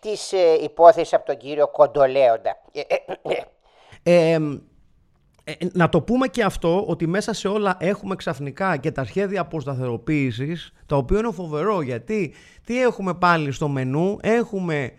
της 0.00 0.32
ε, 0.32 0.52
υπόθεσης 0.62 1.12
από 1.12 1.26
τον 1.26 1.36
κύριο 1.36 1.68
Κοντολέοντα. 1.68 2.62
Ε, 4.02 4.38
να 5.72 5.88
το 5.88 6.00
πούμε 6.00 6.26
και 6.26 6.42
αυτό 6.42 6.84
ότι 6.86 7.06
μέσα 7.06 7.32
σε 7.32 7.48
όλα 7.48 7.76
έχουμε 7.80 8.16
ξαφνικά 8.16 8.76
και 8.76 8.90
τα 8.90 9.04
σχέδια 9.04 9.40
αποσταθεροποίησης 9.40 10.72
τα 10.86 10.96
οποία 10.96 11.18
είναι 11.18 11.30
φοβερό 11.32 11.82
γιατί 11.82 12.34
τι 12.64 12.82
έχουμε 12.82 13.14
πάλι 13.14 13.52
στο 13.52 13.68
μενού; 13.68 14.18
Έχουμε 14.20 14.92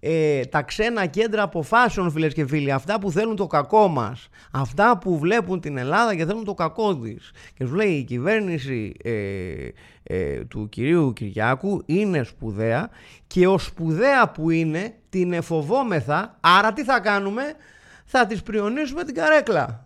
ε, 0.00 0.44
τα 0.44 0.62
ξένα 0.62 1.06
κέντρα 1.06 1.42
αποφάσεων, 1.42 2.10
φίλες 2.10 2.34
και 2.34 2.46
φίλοι, 2.46 2.72
αυτά 2.72 3.00
που 3.00 3.10
θέλουν 3.10 3.36
το 3.36 3.46
κακό 3.46 3.88
μας, 3.88 4.28
αυτά 4.50 4.98
που 4.98 5.18
βλέπουν 5.18 5.60
την 5.60 5.76
Ελλάδα 5.76 6.14
και 6.14 6.24
θέλουν 6.24 6.44
το 6.44 6.54
κακό 6.54 6.96
της. 6.96 7.30
Και 7.54 7.66
σου 7.66 7.74
λέει 7.74 7.92
η 7.92 8.02
κυβέρνηση 8.02 8.94
ε, 9.02 9.12
ε, 10.02 10.44
του 10.44 10.68
κυρίου 10.68 11.12
Κυριάκου 11.12 11.82
είναι 11.86 12.22
σπουδαία 12.22 12.90
και 13.26 13.46
ο 13.46 13.58
σπουδαία 13.58 14.28
που 14.28 14.50
είναι 14.50 14.94
την 15.08 15.32
εφοβόμεθα, 15.32 16.36
άρα 16.40 16.72
τι 16.72 16.84
θα 16.84 17.00
κάνουμε, 17.00 17.42
θα 18.04 18.26
τις 18.26 18.42
πριονίσουμε 18.42 19.04
την 19.04 19.14
καρέκλα. 19.14 19.83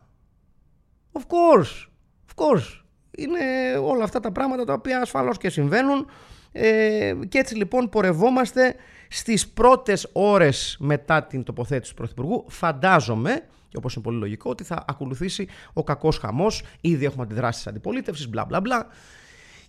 Of 1.13 1.21
course, 1.21 1.87
of 2.29 2.45
course. 2.45 2.83
Είναι 3.11 3.39
όλα 3.83 4.05
αυτά 4.05 4.21
τα 4.21 4.33
πράγματα 4.33 4.65
τα 4.65 4.73
οποία 4.73 5.01
ασφαλώς 5.01 5.39
και 5.39 5.51
συμβαίνουν 5.51 6.07
ε, 6.53 7.13
και 7.29 7.39
έτσι 7.39 7.55
λοιπόν 7.55 7.89
πορευόμαστε 7.89 8.75
στις 9.09 9.49
πρώτες 9.49 10.09
ώρες 10.13 10.77
μετά 10.81 11.23
την 11.23 11.43
τοποθέτηση 11.43 11.91
του 11.91 11.97
Πρωθυπουργού. 11.97 12.45
Φαντάζομαι, 12.49 13.43
και 13.69 13.77
όπως 13.77 13.95
είναι 13.95 14.05
πολύ 14.05 14.19
λογικό, 14.19 14.51
ότι 14.51 14.65
θα 14.65 14.85
ακολουθήσει 14.89 15.49
ο 15.73 15.85
κακός 15.85 16.19
χαμός. 16.19 16.63
Ήδη 16.81 17.05
έχουμε 17.05 17.23
αντιδράσεις 17.23 17.63
της 17.63 17.71
αντιπολίτευσης, 17.71 18.29
μπλα 18.29 18.45
μπλα 18.45 18.61
μπλα. 18.61 18.87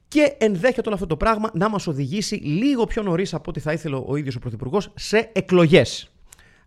Και 0.08 0.36
ενδέχεται 0.38 0.82
όλο 0.86 0.94
αυτό 0.94 1.08
το 1.08 1.18
πράγμα 1.18 1.50
να 1.54 1.70
μας 1.70 1.88
οδηγήσει 1.88 2.36
λίγο 2.36 2.86
πιο 2.86 3.02
νωρίς 3.02 3.34
από 3.34 3.50
ό,τι 3.50 3.60
θα 3.60 3.74
ήθελε 3.74 4.02
ο 4.06 4.16
ίδιος 4.16 4.36
ο 4.36 4.40
Πρωθυπουργός 4.40 4.92
σε 4.96 5.30
εκλογές. 5.34 6.12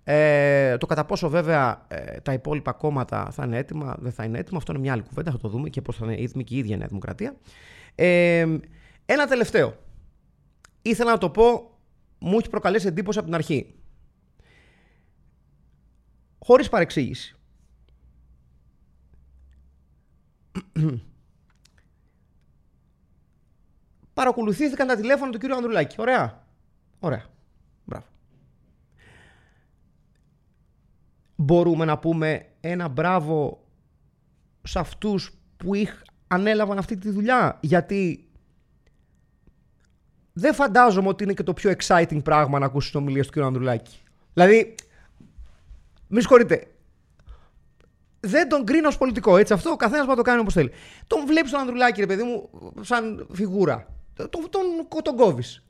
Ε, 0.04 0.76
το 0.76 0.86
κατά 0.86 1.04
πόσο 1.04 1.28
βέβαια 1.28 1.84
ε, 1.88 2.20
τα 2.20 2.32
υπόλοιπα 2.32 2.72
κόμματα 2.72 3.30
θα 3.30 3.44
είναι 3.44 3.58
έτοιμα, 3.58 3.96
δεν 3.98 4.12
θα 4.12 4.24
είναι 4.24 4.38
έτοιμα, 4.38 4.58
αυτό 4.58 4.72
είναι 4.72 4.80
μια 4.80 4.92
άλλη 4.92 5.02
κουβέντα, 5.02 5.30
θα 5.30 5.38
το 5.38 5.48
δούμε 5.48 5.68
και 5.68 5.80
πώς 5.80 5.96
θα 5.96 6.04
είναι 6.04 6.14
έτοιμη 6.14 6.44
και 6.44 6.54
η 6.54 6.58
ίδια 6.58 6.74
η 6.74 6.78
Νέα 6.78 6.86
Δημοκρατία. 6.86 7.36
Ε, 7.94 8.46
ένα 9.06 9.26
τελευταίο. 9.26 9.76
Ήθελα 10.82 11.10
να 11.10 11.18
το 11.18 11.30
πω, 11.30 11.70
μου 12.18 12.38
έχει 12.38 12.50
προκαλέσει 12.50 12.86
εντύπωση 12.86 13.18
από 13.18 13.26
την 13.26 13.36
αρχή. 13.36 13.74
Χωρίς 16.38 16.68
παρεξήγηση. 16.68 17.36
Παρακολουθήθηκαν 24.14 24.86
τα 24.86 24.96
τηλέφωνα 24.96 25.32
του 25.32 25.38
κύριου 25.38 25.56
Ανδρουλάκη. 25.56 26.00
Ωραία. 26.00 26.44
Ωραία. 27.00 27.24
Μπράβο. 27.84 28.06
Μπορούμε 31.42 31.84
να 31.84 31.98
πούμε 31.98 32.46
ένα 32.60 32.88
μπράβο 32.88 33.64
σε 34.62 34.78
αυτούς 34.78 35.30
που 35.56 35.74
είχ, 35.74 36.02
ανέλαβαν 36.26 36.78
αυτή 36.78 36.96
τη 36.96 37.10
δουλειά. 37.10 37.58
Γιατί 37.60 38.28
δεν 40.32 40.54
φαντάζομαι 40.54 41.08
ότι 41.08 41.24
είναι 41.24 41.32
και 41.32 41.42
το 41.42 41.52
πιο 41.52 41.72
exciting 41.78 42.22
πράγμα 42.22 42.58
να 42.58 42.66
ακούσεις 42.66 42.90
την 42.90 43.00
ομιλία 43.00 43.24
του 43.24 43.30
κ. 43.30 43.38
Ανδρουλάκη. 43.38 43.96
Δηλαδή, 44.32 44.74
μη 46.08 46.20
συγχωρείτε. 46.20 46.66
Δεν 48.20 48.48
τον 48.48 48.64
κρίνω 48.64 48.88
ως 48.88 48.98
πολιτικό. 48.98 49.36
Έτσι, 49.36 49.52
αυτό 49.52 49.70
ο 49.70 49.76
καθένας 49.76 50.04
μπορεί 50.06 50.18
να 50.18 50.24
το 50.24 50.30
κάνει 50.30 50.40
όπως 50.40 50.54
θέλει. 50.54 50.70
Τον 51.06 51.26
βλέπεις 51.26 51.50
τον 51.50 51.60
Ανδρουλάκη, 51.60 52.00
ρε 52.00 52.06
παιδί 52.06 52.22
μου, 52.22 52.50
σαν 52.80 53.26
φιγούρα. 53.32 53.86
Τον, 54.14 54.28
τον, 54.30 55.02
τον 55.02 55.16
κόβεις. 55.16 55.64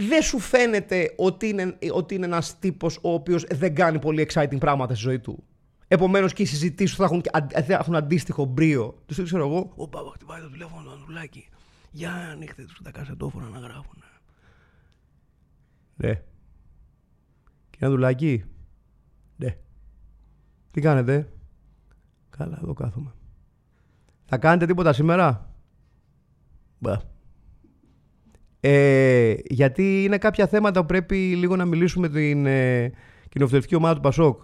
Δεν 0.00 0.22
σου 0.22 0.38
φαίνεται 0.38 1.14
ότι 1.16 1.48
είναι, 1.48 1.78
ότι 1.92 2.14
είναι 2.14 2.26
ένας 2.26 2.58
τύπος 2.58 2.96
ο 3.02 3.12
οποίος 3.12 3.44
δεν 3.44 3.74
κάνει 3.74 3.98
πολύ 3.98 4.28
exciting 4.30 4.58
πράγματα 4.58 4.94
στη 4.94 5.02
ζωή 5.02 5.18
του; 5.18 5.44
Επομένως 5.88 6.32
και 6.32 6.42
οι 6.42 6.46
συζητήσεις 6.46 6.96
θα 6.96 7.04
έχουν, 7.04 7.22
θα 7.66 7.74
έχουν 7.74 7.94
αντίστοιχο 7.94 8.44
μπρίο. 8.44 9.02
Τους 9.06 9.22
ξέρω 9.22 9.46
εγώ, 9.46 9.72
Ο 9.76 9.88
Πάπα 9.88 10.10
χτυπάει 10.14 10.40
το 10.40 10.50
τηλέφωνο 10.50 10.82
του 10.82 10.90
Ανδρουλάκη. 10.90 11.48
Για 11.90 12.12
ανοίχτε 12.12 12.64
τους 12.64 12.80
τα 12.82 12.90
κασετόφωνα 12.90 13.48
να 13.48 13.58
γράφουν. 13.58 14.02
Ναι. 15.96 16.22
Κύριε 17.70 17.86
Ανδρουλάκη. 17.86 18.44
Ναι. 19.36 19.56
Τι 20.70 20.80
κάνετε; 20.80 21.32
Καλά, 22.30 22.58
εδώ 22.62 22.72
κάθομαι. 22.72 23.12
Θα 24.24 24.38
κάνετε 24.38 24.66
τίποτα 24.66 24.92
σήμερα; 24.92 25.54
Μπα. 26.78 26.96
Ε, 28.60 29.34
γιατί 29.44 30.04
είναι 30.04 30.18
κάποια 30.18 30.46
θέματα 30.46 30.80
που 30.80 30.86
πρέπει 30.86 31.16
λίγο 31.16 31.56
να 31.56 31.64
μιλήσουμε 31.64 32.08
την 32.08 32.46
ε, 32.46 32.92
κοινοβουλευτική 33.28 33.74
ομάδα 33.74 33.94
του 33.94 34.00
Πασόκ. 34.00 34.42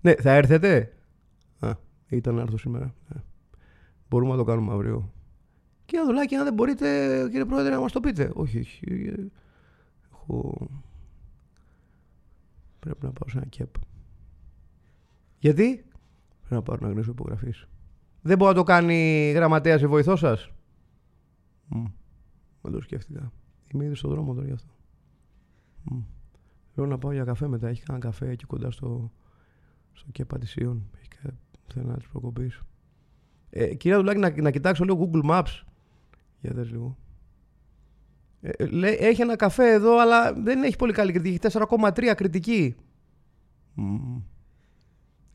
Ναι, 0.00 0.14
θα 0.14 0.32
έρθετε; 0.32 0.92
Α, 1.58 1.70
ήταν 2.08 2.34
να 2.34 2.40
έρθω 2.40 2.58
σήμερα. 2.58 2.94
Ναι. 3.08 3.22
Μπορούμε 4.08 4.30
να 4.30 4.36
το 4.36 4.44
κάνουμε 4.44 4.72
αύριο. 4.72 5.12
Κύριε 5.84 6.04
Αδουλάκη, 6.04 6.34
αν 6.34 6.44
δεν 6.44 6.54
μπορείτε, 6.54 7.18
κύριε 7.30 7.44
Πρόεδρε, 7.44 7.74
να 7.74 7.80
μας 7.80 7.92
το 7.92 8.00
πείτε. 8.00 8.30
Όχι, 8.34 8.58
όχι. 8.58 8.80
Έχω... 10.12 10.68
Πρέπει 12.78 13.04
να 13.04 13.12
πάω 13.12 13.28
σε 13.28 13.36
ένα 13.36 13.46
κέπ. 13.46 13.74
Γιατί; 15.38 15.84
Πρέπει 16.40 16.54
να 16.54 16.62
πάω 16.62 16.76
να 16.80 16.86
γνωρίσω 16.86 17.10
υπογραφής. 17.10 17.68
Δεν 18.22 18.36
μπορεί 18.36 18.50
να 18.50 18.56
το 18.56 18.62
κάνει 18.64 19.30
γραμματέα 19.34 19.80
ή 19.80 19.86
βοηθό 19.86 20.16
σα. 21.74 21.92
Δεν 22.68 22.72
το 22.72 22.80
σκέφτηκα. 22.80 23.32
Είμαι 23.72 23.84
ήδη 23.84 23.94
στον 23.94 24.10
δρόμο 24.10 24.34
τώρα 24.34 24.46
γι' 24.46 24.52
αυτό. 24.52 24.72
Θέλω 26.74 26.86
να 26.86 26.98
πάω 26.98 27.12
για 27.12 27.24
καφέ 27.24 27.48
μετά. 27.48 27.68
Έχει 27.68 27.82
κανένα 27.82 28.04
καφέ 28.04 28.30
εκεί 28.30 28.44
κοντά 28.44 28.70
στο, 28.70 29.12
στο 29.92 30.10
κέπα 30.12 30.38
της 30.38 30.54
Ιων. 30.54 30.90
Θέλω 31.72 31.86
να 31.86 31.96
της 31.96 32.06
προκοπήσω. 32.06 32.66
Ε, 33.50 33.74
κυρία 33.74 33.98
Δουλάκη, 33.98 34.18
να, 34.18 34.42
να 34.42 34.50
κοιτάξω 34.50 34.84
λίγο 34.84 35.10
Google 35.12 35.30
Maps. 35.30 35.62
Για 36.40 36.52
δες 36.52 36.70
λίγο. 36.70 36.96
Ε, 38.40 38.50
ε 38.56 38.66
λέει, 38.66 38.96
έχει 39.00 39.20
ένα 39.20 39.36
καφέ 39.36 39.72
εδώ, 39.72 40.00
αλλά 40.00 40.32
δεν 40.32 40.62
έχει 40.62 40.76
πολύ 40.76 40.92
καλή 40.92 41.12
κριτική. 41.12 41.46
Έχει 41.46 41.58
4,3 41.70 42.12
κριτική. 42.16 42.74
Mm. 43.76 44.22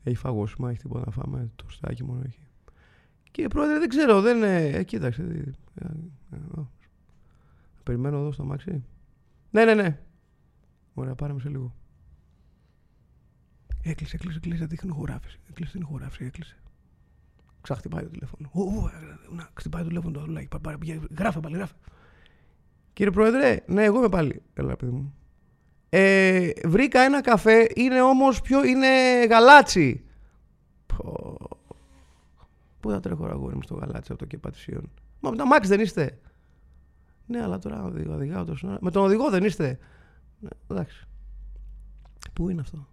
Έχει 0.02 0.16
φαγόσιμα, 0.16 0.70
έχει 0.70 0.78
τίποτα 0.78 1.04
να 1.04 1.12
φάμε. 1.12 1.50
Το 1.56 1.64
στάκι 1.68 2.04
μόνο 2.04 2.22
έχει. 2.26 2.40
Κύριε 3.30 3.48
Πρόεδρε, 3.48 3.78
δεν 3.78 3.88
ξέρω, 3.88 4.20
δεν. 4.20 4.42
Ε, 4.42 4.82
κοίταξε. 4.82 5.22
Ε, 5.74 5.86
ε, 6.32 6.38
περιμένω 7.82 8.16
εδώ 8.18 8.32
στο 8.32 8.44
μάξι. 8.44 8.84
Ναι, 9.50 9.64
ναι, 9.64 9.74
ναι. 9.74 9.98
Ωραία, 10.94 11.14
πάρε 11.14 11.32
με 11.32 11.40
σε 11.40 11.48
λίγο. 11.48 11.74
Έκλεισε, 13.82 14.16
έκλεισε, 14.16 14.38
έκλεισε. 14.38 14.64
Δείχνει 14.64 14.90
χωράφηση. 14.90 15.38
Έκλεισε 15.50 15.72
την 15.72 15.86
χωράφηση, 15.86 16.24
έκλεισε. 16.24 16.56
Ξαχτυπάει 17.60 18.02
το 18.02 18.08
τηλέφωνο. 18.08 18.50
Ου, 18.52 18.90
να 19.36 19.50
χτυπάει 19.54 19.82
το 19.82 19.88
τηλέφωνο 19.88 20.18
το 20.18 20.24
δουλάκι. 20.24 20.48
Γράφε 21.18 21.40
πάλι, 21.40 21.56
γράφε. 21.56 21.74
Κύριε 22.92 23.12
Πρόεδρε, 23.12 23.62
ναι, 23.66 23.84
εγώ 23.84 23.98
είμαι 23.98 24.08
πάλι. 24.08 24.42
Έλα, 24.54 24.76
παιδί 24.76 24.92
μου. 24.92 25.14
Ε, 25.88 26.50
βρήκα 26.64 27.00
ένα 27.00 27.20
καφέ, 27.20 27.68
είναι 27.74 28.02
όμως 28.02 28.40
πιο, 28.40 28.64
είναι 28.64 29.24
γαλάτσι. 29.24 30.04
Πω. 30.86 31.36
Πού 32.80 32.90
θα 32.90 33.00
τρέχω 33.00 33.26
αγόρι 33.26 33.54
μου 33.54 33.62
στο 33.62 33.74
γαλάτσι 33.74 34.12
από 34.12 34.20
το 34.20 34.26
κεπατησίων. 34.26 34.90
Μα 35.20 35.30
με 35.30 35.36
τα 35.36 35.46
μάξι 35.46 35.68
δεν 35.68 35.80
είστε. 35.80 36.18
Ναι, 37.26 37.42
αλλά 37.42 37.58
τώρα 37.58 37.84
οδηγάω, 37.84 38.14
οδηγάω 38.14 38.44
τόσο. 38.44 38.78
Με 38.80 38.90
τον 38.90 39.04
οδηγό 39.04 39.30
δεν 39.30 39.44
είστε. 39.44 39.78
Ναι, 40.38 40.48
εντάξει. 40.70 41.06
Πού 42.32 42.48
είναι 42.48 42.60
αυτό; 42.60 42.88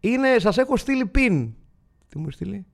Είναι, 0.00 0.38
σας 0.38 0.58
έχω 0.58 0.76
στείλει 0.76 1.06
πιν. 1.06 1.54
Τι 2.08 2.18
μου 2.18 2.30
στείλει; 2.30 2.66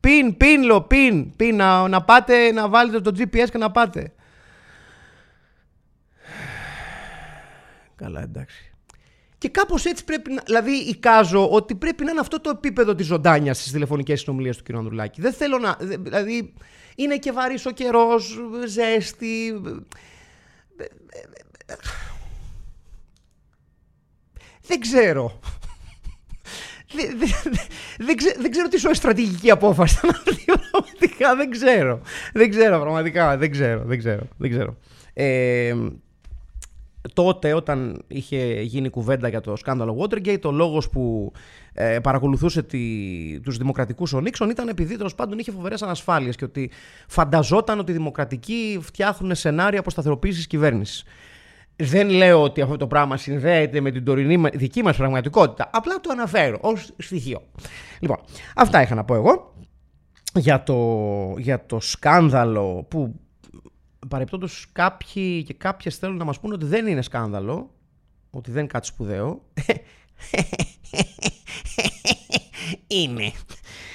Πιν, 0.00 0.36
πιν, 0.36 0.64
λο, 0.64 0.82
πιν, 0.82 1.36
πιν, 1.36 1.56
να, 1.56 1.88
να 1.88 2.04
πάτε, 2.04 2.52
να 2.52 2.68
βάλετε 2.68 3.00
το 3.00 3.10
GPS 3.18 3.48
και 3.50 3.58
να 3.58 3.70
πάτε. 3.70 4.14
Καλά, 7.94 8.22
εντάξει. 8.22 8.73
Και 9.44 9.50
κάπως 9.50 9.84
έτσι 9.84 10.04
πρέπει 10.04 10.32
να. 10.32 10.42
Δηλαδή, 10.44 10.70
εικάζω 10.70 11.50
ότι 11.50 11.74
πρέπει 11.74 12.04
να 12.04 12.10
είναι 12.10 12.20
αυτό 12.20 12.40
το 12.40 12.50
επίπεδο 12.50 12.94
της 12.94 13.06
ζωντάνιας 13.06 13.58
στις 13.58 13.72
τηλεφωνικές 13.72 14.20
συνομιλίες 14.20 14.56
του 14.56 14.62
κ. 14.62 14.76
Ανδρουλάκη. 14.76 15.20
Δεν 15.20 15.32
θέλω 15.32 15.58
να. 15.58 15.76
Δηλαδή, 15.80 16.54
είναι 16.96 17.16
και 17.16 17.32
βαρύς 17.32 17.66
ο 17.66 17.70
καιρός, 17.70 18.38
ζέστη. 18.66 19.60
Δεν 24.66 24.80
ξέρω 24.80 25.40
δεν, 26.94 27.18
δεν, 27.18 28.16
δεν, 28.40 28.50
ξέρω 28.50 28.68
τι 28.68 28.78
σου 28.78 28.94
στρατηγική 28.94 29.50
απόφαση 29.50 30.00
πραγματικά 30.00 31.36
δεν 31.36 31.50
ξέρω. 31.50 32.00
Δεν 32.32 32.50
ξέρω 32.50 32.80
πραγματικά. 32.80 33.36
Δεν 33.36 33.50
ξέρω. 33.50 33.84
Δεν 33.84 33.98
ξέρω. 33.98 34.28
Δεν 34.36 34.50
ξέρω. 34.50 34.76
Ε, 35.12 35.74
τότε 37.12 37.54
όταν 37.54 38.02
είχε 38.06 38.60
γίνει 38.62 38.88
κουβέντα 38.88 39.28
για 39.28 39.40
το 39.40 39.56
σκάνδαλο 39.56 39.96
Watergate, 40.00 40.42
ο 40.44 40.50
λόγος 40.50 40.90
που 40.90 41.32
ε, 41.72 41.98
παρακολουθούσε 41.98 42.62
τη, 42.62 42.80
τους 43.40 43.56
δημοκρατικούς 43.56 44.12
ο 44.12 44.20
Νίξον 44.20 44.50
ήταν 44.50 44.68
επειδή 44.68 44.96
τέλος 44.96 45.14
πάντων 45.14 45.38
είχε 45.38 45.50
φοβερές 45.50 45.82
ανασφάλειες 45.82 46.36
και 46.36 46.44
ότι 46.44 46.70
φανταζόταν 47.08 47.78
ότι 47.78 47.90
οι 47.90 47.94
δημοκρατικοί 47.94 48.78
φτιάχνουν 48.82 49.34
σενάρια 49.34 49.80
αποσταθεροποίησης 49.80 50.46
κυβέρνησης. 50.46 51.04
Δεν 51.76 52.08
λέω 52.08 52.42
ότι 52.42 52.60
αυτό 52.60 52.76
το 52.76 52.86
πράγμα 52.86 53.16
συνδέεται 53.16 53.80
με 53.80 53.90
την 53.90 54.04
τωρινή 54.04 54.48
δική 54.54 54.82
μας 54.82 54.96
πραγματικότητα. 54.96 55.70
Απλά 55.72 56.00
το 56.00 56.10
αναφέρω 56.12 56.58
ως 56.60 56.92
στοιχείο. 56.98 57.42
Λοιπόν, 58.00 58.16
αυτά 58.56 58.82
είχα 58.82 58.94
να 58.94 59.04
πω 59.04 59.14
εγώ 59.14 59.54
για 60.34 60.62
το, 60.62 61.34
για 61.38 61.66
το 61.66 61.80
σκάνδαλο 61.80 62.86
που 62.88 63.20
παρεπτόντως 64.08 64.66
κάποιοι 64.72 65.42
και 65.42 65.54
κάποιες 65.54 65.96
θέλουν 65.96 66.16
να 66.16 66.24
μας 66.24 66.40
πούνε 66.40 66.54
ότι 66.54 66.64
δεν 66.64 66.86
είναι 66.86 67.02
σκάνδαλο. 67.02 67.70
ότι 68.30 68.50
δεν 68.50 68.60
είναι 68.60 68.72
κάτι 68.72 68.86
σπουδαίο. 68.86 69.42
είναι. 72.86 73.32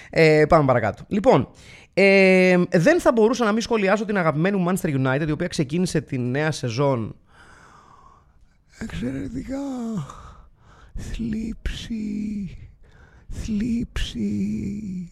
Ε, 0.10 0.46
πάμε 0.46 0.66
παρακάτω. 0.66 1.04
Λοιπόν, 1.08 1.50
ε, 1.94 2.58
δεν 2.72 3.00
θα 3.00 3.12
μπορούσα 3.12 3.46
να 3.46 3.52
μην 3.52 3.62
σχολιάσω 3.62 4.06
την 4.06 4.18
αγαπημένη 4.18 4.58
μου 4.58 4.70
Manchester 4.70 5.06
United, 5.06 5.28
η 5.28 5.32
οποία 5.32 5.48
ξεκίνησε 5.48 6.02
τη 6.02 6.18
νέα 6.18 6.52
σεζόν 6.52 7.16
εξαιρετικά 8.80 9.58
θλίψη, 10.96 12.58
θλίψη, 13.30 15.12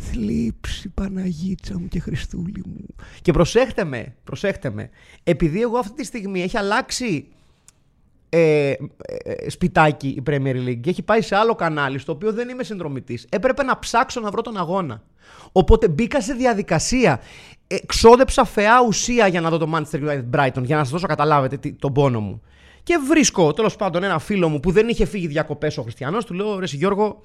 θλίψη 0.00 0.88
Παναγίτσα 0.88 1.78
μου 1.78 1.88
και 1.88 2.00
Χριστούλη 2.00 2.62
μου. 2.66 2.86
Και 3.22 3.32
προσέχτε 3.32 3.84
με, 3.84 4.14
προσέχτε 4.24 4.70
με, 4.70 4.90
επειδή 5.22 5.60
εγώ 5.60 5.78
αυτή 5.78 5.94
τη 5.94 6.04
στιγμή 6.04 6.42
έχει 6.42 6.56
αλλάξει 6.58 7.26
ε, 8.28 8.70
ε, 8.70 9.50
σπιτάκι 9.50 10.08
η 10.08 10.22
Premier 10.26 10.54
League 10.68 10.80
και 10.80 10.90
έχει 10.90 11.02
πάει 11.02 11.20
σε 11.22 11.36
άλλο 11.36 11.54
κανάλι 11.54 11.98
στο 11.98 12.12
οποίο 12.12 12.32
δεν 12.32 12.48
είμαι 12.48 12.62
συνδρομητής, 12.62 13.26
έπρεπε 13.28 13.62
να 13.62 13.78
ψάξω 13.78 14.20
να 14.20 14.30
βρω 14.30 14.42
τον 14.42 14.56
αγώνα. 14.56 15.02
Οπότε 15.52 15.88
μπήκα 15.88 16.20
σε 16.20 16.32
διαδικασία. 16.34 17.20
Ε, 17.66 17.76
ξόδεψα 17.86 18.44
φαιά 18.44 18.82
ουσία 18.86 19.26
για 19.26 19.40
να 19.40 19.50
δω 19.50 19.58
το 19.58 19.72
Manchester 19.74 20.08
United 20.08 20.24
Brighton, 20.36 20.62
για 20.62 20.76
να 20.76 20.82
σας 20.82 20.90
δώσω 20.90 21.06
καταλάβετε 21.06 21.56
τι- 21.56 21.72
τον 21.72 21.92
πόνο 21.92 22.20
μου. 22.20 22.42
Και 22.82 22.98
βρίσκω 23.08 23.52
τέλος 23.52 23.76
πάντων 23.76 24.02
ένα 24.02 24.18
φίλο 24.18 24.48
μου 24.48 24.60
που 24.60 24.70
δεν 24.70 24.88
είχε 24.88 25.04
φύγει 25.04 25.26
διακοπές 25.26 25.78
ο 25.78 25.82
Χριστιανός, 25.82 26.24
του 26.24 26.34
λέω 26.34 26.58
ρε 26.58 26.64
εσύ, 26.64 26.76
Γιώργο, 26.76 27.22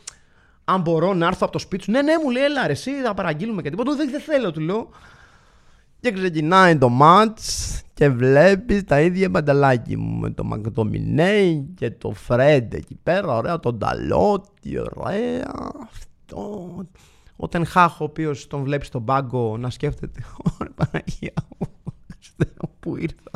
αν 0.66 0.82
μπορώ 0.82 1.14
να 1.14 1.28
έρθω 1.28 1.40
από 1.42 1.52
το 1.52 1.60
σπίτι 1.60 1.84
σου. 1.84 1.92
Ναι, 1.92 2.02
ναι, 2.02 2.14
μου 2.24 2.30
λέει, 2.30 2.44
έλα 2.44 2.68
ρε, 2.68 2.72
εσύ 2.72 2.92
θα 3.02 3.14
παραγγείλουμε 3.14 3.62
και 3.62 3.70
τίποτα. 3.70 3.96
Δεν, 3.96 4.10
δεν 4.12 4.22
θέλω, 4.22 4.52
του 4.52 4.60
λέω. 4.60 4.90
Και 6.00 6.12
ξεκινάει 6.12 6.78
το 6.78 6.90
μάτς 6.90 7.82
και 7.94 8.10
βλέπεις 8.10 8.84
τα 8.84 9.02
ίδια 9.02 9.30
μπανταλάκι 9.30 9.98
μου 9.98 10.20
με 10.20 10.30
το 10.30 10.44
Μακτομινέι 10.44 11.70
και 11.76 11.92
το 11.92 12.12
Φρέντ 12.12 12.74
εκεί 12.74 13.00
πέρα, 13.04 13.36
ωραία, 13.36 13.60
τον 13.60 13.78
Νταλότη, 13.78 14.80
ωραία, 14.80 15.52
αυτό. 15.84 16.86
Ο 17.36 17.48
Τενχάχ, 17.48 18.02
ο 18.02 18.04
οποίος 18.04 18.48
τον 18.48 18.64
βλέπεις 18.64 18.88
στον 18.88 19.06
πάγκο 19.06 19.58
να 19.58 19.70
σκέφτεται, 19.70 20.24
ωραία 20.54 20.74
Παναγία 20.76 21.34
μου, 21.60 21.68
Χριστέ 22.12 22.54
μου, 22.62 22.72
πού 22.80 22.98
ήρθα; 22.98 23.32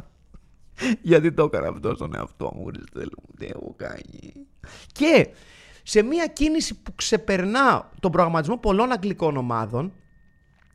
Γιατί 1.02 1.32
το 1.32 1.44
έκανα 1.44 1.68
αυτό 1.68 1.96
στον 1.96 2.16
εαυτό 2.16 2.52
μου, 2.56 2.66
Χριστέ 2.66 3.00
μου, 3.00 3.34
τι 3.38 3.46
έχω 3.46 3.74
κάνει. 3.78 4.34
Και 4.92 5.28
σε 5.90 6.02
μια 6.02 6.28
κίνηση 6.28 6.76
που 6.76 6.96
ξεπερνά 6.96 7.90
τον 8.00 8.12
προγραμματισμό 8.12 8.58
πολλών 8.58 8.92
αγγλικών 8.92 9.38
ομάδων, 9.38 9.94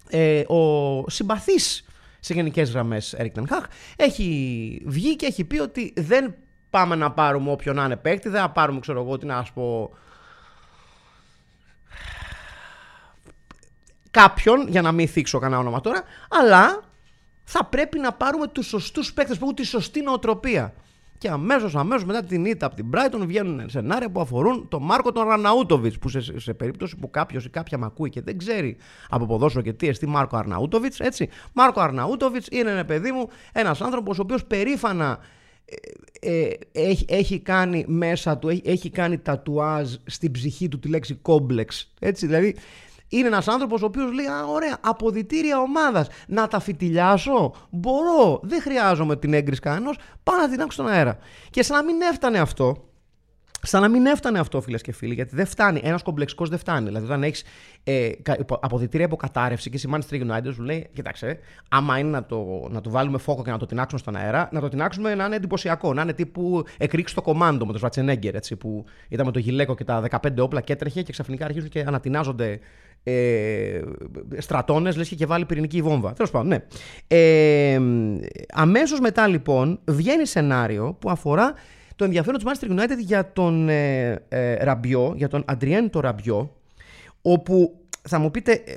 ε, 0.08 0.44
ο 0.46 1.04
συμπαθής 1.10 1.84
σε 2.20 2.34
γενικές 2.34 2.70
γραμμές 2.70 3.14
Eric 3.18 3.32
Ten 3.34 3.42
Hag 3.42 3.64
έχει 3.96 4.82
βγει 4.86 5.16
και 5.16 5.26
έχει 5.26 5.44
πει 5.44 5.58
ότι 5.60 5.92
δεν 5.96 6.34
πάμε 6.70 6.94
να 6.94 7.12
πάρουμε 7.12 7.50
όποιον 7.50 7.76
να 7.76 7.84
είναι 7.84 7.96
παίκτη, 7.96 8.28
δεν 8.28 8.40
θα 8.40 8.50
πάρουμε 8.50 8.80
ξέρω 8.80 9.00
εγώ 9.00 9.18
τι 9.18 9.26
να 9.26 9.44
σου 9.44 9.52
πω 9.52 9.90
κάποιον, 14.10 14.68
για 14.68 14.82
να 14.82 14.92
μην 14.92 15.08
θίξω 15.08 15.38
κανένα 15.38 15.60
όνομα 15.60 15.80
τώρα, 15.80 16.02
αλλά 16.28 16.82
θα 17.44 17.64
πρέπει 17.64 17.98
να 17.98 18.12
πάρουμε 18.12 18.46
τους 18.46 18.66
σωστούς 18.66 19.12
παίκτες 19.12 19.38
που 19.38 19.44
έχουν 19.44 19.56
τη 19.56 19.64
σωστή 19.66 20.02
νοοτροπία. 20.02 20.74
Και 21.18 21.28
αμέσως, 21.28 21.76
αμέσως 21.76 22.04
μετά 22.04 22.24
την 22.24 22.44
ήττα 22.44 22.66
από 22.66 22.74
την 22.74 22.90
Brighton 22.94 23.26
βγαίνουν 23.26 23.68
σενάρια 23.68 24.10
που 24.10 24.20
αφορούν 24.20 24.68
τον 24.68 24.82
Μάρκο 24.82 25.12
τον 25.12 25.28
Ραναούτοβιτ. 25.28 25.94
Που 26.00 26.08
σε, 26.08 26.40
σε 26.40 26.54
περίπτωση 26.54 26.96
που 26.96 27.10
κάποιος 27.10 27.44
ή 27.44 27.50
κάποια 27.50 27.78
με 27.78 27.86
ακούει 27.86 28.10
και 28.10 28.20
δεν 28.20 28.38
ξέρει 28.38 28.76
από 29.08 29.26
ποδόσφαιρο 29.26 29.64
και 29.64 29.72
τι 29.72 29.88
εστί 29.88 30.06
Μάρκο 30.06 30.36
Αρναούτοβιτς, 30.36 31.00
έτσι. 31.00 31.28
Μάρκο 31.52 31.80
Αρναούτοβιτς 31.80 32.46
είναι 32.50 32.70
ένα 32.70 32.84
παιδί 32.84 33.12
μου, 33.12 33.28
ένας 33.52 33.80
άνθρωπος 33.80 34.18
ο 34.18 34.22
οποίος 34.22 34.44
περήφανα 34.44 35.18
ε, 36.20 36.42
ε, 36.42 36.56
έχει, 36.72 37.04
έχει 37.08 37.40
κάνει 37.40 37.84
μέσα 37.88 38.38
του, 38.38 38.48
έχει, 38.48 38.62
έχει 38.64 38.90
κάνει 38.90 39.18
τατουάζ 39.18 39.94
στην 40.04 40.30
ψυχή 40.30 40.68
του 40.68 40.78
τη 40.78 40.88
λέξη 40.88 41.14
κόμπλεξ. 41.14 41.92
Έτσι, 42.00 42.26
δηλαδή 42.26 42.56
είναι 43.18 43.26
ένας 43.26 43.48
άνθρωπος 43.48 43.82
ο 43.82 43.86
οποίος 43.86 44.12
λέει: 44.12 44.26
Α, 44.26 44.44
ωραία, 44.46 44.78
αποδητήρια 44.80 45.60
ομάδας. 45.60 46.06
Να 46.26 46.48
τα 46.48 46.60
φιτιλιάσω. 46.60 47.54
Μπορώ. 47.70 48.40
Δεν 48.42 48.60
χρειάζομαι 48.60 49.16
την 49.16 49.34
έγκριση 49.34 49.60
κανενό. 49.60 49.90
Πάω 50.22 50.36
να 50.36 50.48
την 50.48 50.60
άκουσω 50.60 50.82
στον 50.82 50.92
αέρα. 50.92 51.18
Και 51.50 51.62
σαν 51.62 51.76
να 51.76 51.84
μην 51.84 52.00
έφτανε 52.00 52.38
αυτό, 52.38 52.76
Σαν 53.66 53.80
να 53.82 53.88
μην 53.88 54.06
έφτανε 54.06 54.38
αυτό, 54.38 54.60
φίλες 54.60 54.82
και 54.82 54.92
φίλοι, 54.92 55.14
γιατί 55.14 55.36
δεν 55.36 55.46
φτάνει. 55.46 55.80
Ένας 55.84 56.02
κομπλεξικός 56.02 56.48
δεν 56.48 56.58
φτάνει. 56.58 56.86
Δηλαδή, 56.86 57.04
όταν 57.04 57.22
έχεις 57.22 57.44
ε, 57.84 58.08
κα- 58.22 58.36
υπο- 58.38 58.58
αποδητήρια 58.62 59.06
υποκατάρρευση 59.06 59.70
και 59.70 59.76
η 59.76 59.90
Manchester 59.94 60.14
United 60.30 60.52
σου 60.54 60.62
λέει: 60.62 60.86
Κοιτάξτε, 60.92 61.38
άμα 61.68 61.98
είναι 61.98 62.10
να 62.10 62.24
το, 62.24 62.68
να 62.70 62.80
το 62.80 62.90
βάλουμε 62.90 63.18
φόκο 63.18 63.42
και 63.42 63.50
να 63.50 63.58
το 63.58 63.66
τεινάξουμε 63.66 64.00
στον 64.00 64.16
αέρα, 64.16 64.48
να 64.52 64.60
το 64.60 64.68
τεινάξουμε 64.68 65.14
να 65.14 65.24
είναι 65.24 65.36
εντυπωσιακό. 65.36 65.92
Να 65.94 66.02
είναι 66.02 66.12
τύπου 66.12 66.64
εκρήξει 66.78 67.14
το 67.14 67.22
κομμάντο 67.22 67.66
με 67.66 67.72
το 67.72 67.80
Schwarzenegger, 67.82 68.34
έτσι, 68.34 68.56
που 68.56 68.84
ήταν 69.08 69.26
με 69.26 69.32
το 69.32 69.38
γυλαίκο 69.38 69.74
και 69.74 69.84
τα 69.84 70.02
15 70.10 70.28
όπλα 70.38 70.60
και 70.60 70.72
έτρεχε 70.72 71.02
και 71.02 71.12
ξαφνικά 71.12 71.44
αρχίζουν 71.44 71.68
και 71.68 71.84
ανατινάζονται 71.86 72.58
ε, 73.02 73.80
στρατώνες, 74.38 74.96
λες 74.96 75.08
και, 75.08 75.14
και 75.14 75.26
βάλει 75.26 75.44
πυρηνική 75.44 75.82
βόμβα. 75.82 76.12
Τέλος 76.12 76.30
πάντων, 76.30 76.48
ναι. 76.48 76.58
Ε, 77.06 77.80
Αμέσως 78.52 79.00
μετά 79.00 79.26
λοιπόν 79.26 79.80
βγαίνει 79.84 80.26
σενάριο 80.26 80.96
που 81.00 81.10
αφορά 81.10 81.54
το 81.96 82.04
ενδιαφέρον 82.04 82.40
του 82.40 82.46
Manchester 82.46 82.70
United 82.70 82.98
για 82.98 83.32
τον 83.32 83.68
ε, 83.68 84.10
ε, 84.28 84.54
Ραμπιό, 84.54 85.12
για 85.16 85.28
τον 85.28 85.42
Αντριέν 85.46 85.90
το 85.90 86.00
Ραμπιό, 86.00 86.56
όπου 87.22 87.84
θα 88.08 88.18
μου 88.18 88.30
πείτε, 88.30 88.52
ε, 88.52 88.72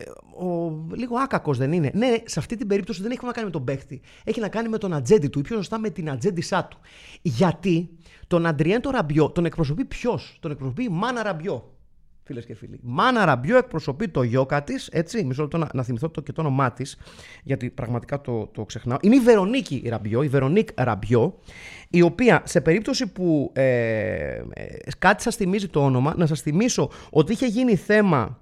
ο, 0.46 0.72
λίγο 0.94 1.18
άκακος 1.18 1.58
δεν 1.58 1.72
είναι. 1.72 1.92
Ναι, 1.94 2.16
σε 2.26 2.40
αυτή 2.40 2.56
την 2.56 2.68
περίπτωση 2.68 3.02
δεν 3.02 3.12
έχει 3.12 3.26
να 3.26 3.32
κάνει 3.32 3.46
με 3.46 3.52
τον 3.52 3.64
παίχτη. 3.64 4.02
Έχει 4.24 4.40
να 4.40 4.48
κάνει 4.48 4.70
με 4.70 4.78
τον 4.78 4.94
ατζέντη 4.94 5.30
του 5.30 5.40
ή 5.40 5.42
πιο 5.42 5.56
σωστά 5.56 5.80
με 5.80 5.90
την 5.90 6.10
ατζέντισά 6.10 6.66
του. 6.66 6.78
Γιατί 7.22 7.90
τον 8.28 8.46
Αντριέν 8.46 8.82
το 8.82 8.90
Ραμπιό 8.90 9.30
τον 9.30 9.46
εκπροσωπεί 9.46 9.86
ποιος, 9.86 10.38
τον 10.40 10.52
εκπροσωπεί 10.52 10.84
η 10.84 10.90
Μάνα 10.90 11.24
Ραμπιό. 11.24 11.77
Φίλες 12.28 12.46
και 12.46 12.56
φίλοι. 12.56 12.80
Μάνα 12.82 13.26
Ραμπιό 13.26 13.58
εκπροσωπεί 13.58 14.08
το 14.08 14.24
γιόκα 14.24 14.64
της, 14.64 14.88
έτσι. 14.88 15.24
Μισό 15.24 15.42
λεπτό 15.42 15.58
να, 15.58 15.70
να 15.74 15.84
θυμηθώ 15.84 16.10
το, 16.10 16.22
και 16.22 16.32
το 16.32 16.42
όνομά 16.42 16.72
της, 16.72 16.98
γιατί 17.44 17.70
πραγματικά 17.70 18.22
το, 18.22 18.48
το 18.54 18.66
ξεχνάω. 18.66 18.98
Είναι 19.02 19.16
η 19.16 19.20
Βερονίκη 19.20 19.84
Ραμπιό, 19.90 20.24
η 20.24 20.28
Βερονίκ 20.28 20.70
Ραμπιό, 20.76 21.40
η 21.90 22.02
οποία 22.02 22.42
σε 22.46 22.62
περίπτωση 22.62 23.08
που 23.08 23.52
ε, 23.56 23.64
ε, 23.64 24.42
κάτι 25.00 25.22
σας 25.22 25.36
θυμίζει 25.36 25.68
το 25.68 25.84
όνομα, 25.84 26.14
να 26.18 26.26
σας 26.26 26.42
θυμίσω 26.42 26.90
ότι 27.10 27.32
είχε 27.32 27.46
γίνει 27.46 27.76
θέμα 27.76 28.40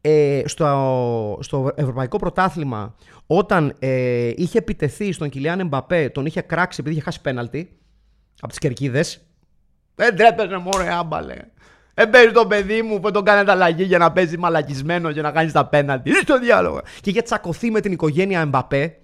ε, 0.00 0.42
στο, 0.44 1.38
στο 1.42 1.72
Ευρωπαϊκό 1.74 2.18
Πρωτάθλημα 2.18 2.94
όταν 3.26 3.74
ε, 3.78 4.32
είχε 4.36 4.58
επιτεθεί 4.58 5.12
στον 5.12 5.28
Κιλιάν 5.28 5.60
Εμπαπέ, 5.60 6.08
τον 6.08 6.26
είχε 6.26 6.40
κράξει 6.40 6.78
επειδή 6.80 6.94
είχε 6.94 7.04
χάσει 7.04 7.20
πέναλτι 7.20 7.78
από 8.40 8.48
τις 8.48 8.58
κερκίδες. 8.58 9.22
Δεν 9.94 10.16
τρέπεσαι 10.16 10.56
μωρέ 10.56 10.92
άμπαλε. 10.92 11.36
Δεν 11.98 12.10
παίζει 12.10 12.32
το 12.32 12.46
παιδί 12.46 12.82
μου 12.82 13.00
που 13.00 13.10
τον 13.10 13.24
κάνετε 13.24 13.50
αλλαγή 13.50 13.82
για 13.84 13.98
να 13.98 14.12
παίζει 14.12 14.38
μαλακισμένος 14.38 15.14
και 15.14 15.20
να 15.20 15.30
κάνεις 15.30 15.52
τα 15.52 15.66
πέναλτι. 15.66 16.10
Τι 16.10 16.24
το 16.24 16.38
διάλογο. 16.38 16.80
Και 17.00 17.10
είχε 17.10 17.22
τσακωθεί 17.22 17.70
με 17.70 17.80
την 17.80 17.92
οικογένεια 17.92 18.40
Εμπαπέ. 18.40 18.96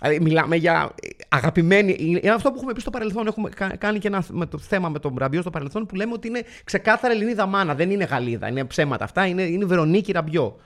Δηλαδή, 0.00 0.20
μιλάμε 0.20 0.56
για 0.56 0.94
αγαπημένη. 1.28 1.96
Είναι 1.98 2.30
αυτό 2.30 2.50
που 2.50 2.56
έχουμε 2.56 2.72
πει 2.72 2.80
στο 2.80 2.90
παρελθόν. 2.90 3.26
Έχουμε 3.26 3.48
κα- 3.48 3.76
κάνει 3.76 3.98
και 3.98 4.08
ένα 4.08 4.24
με 4.30 4.46
το 4.46 4.58
θέμα 4.58 4.88
με 4.88 4.98
τον 4.98 5.14
Ραμπιό 5.18 5.40
στο 5.40 5.50
παρελθόν 5.50 5.86
που 5.86 5.94
λέμε 5.94 6.12
ότι 6.12 6.28
είναι 6.28 6.42
ξεκάθαρα 6.64 7.12
Ελληνίδα 7.14 7.46
μάνα. 7.46 7.74
Δεν 7.74 7.90
είναι 7.90 8.04
Γαλλίδα. 8.04 8.48
Είναι 8.48 8.64
ψέματα 8.64 9.04
αυτά. 9.04 9.26
Είναι, 9.26 9.42
είναι 9.42 9.64
Βερονίκη 9.64 10.12
Ραμπιό. 10.12 10.56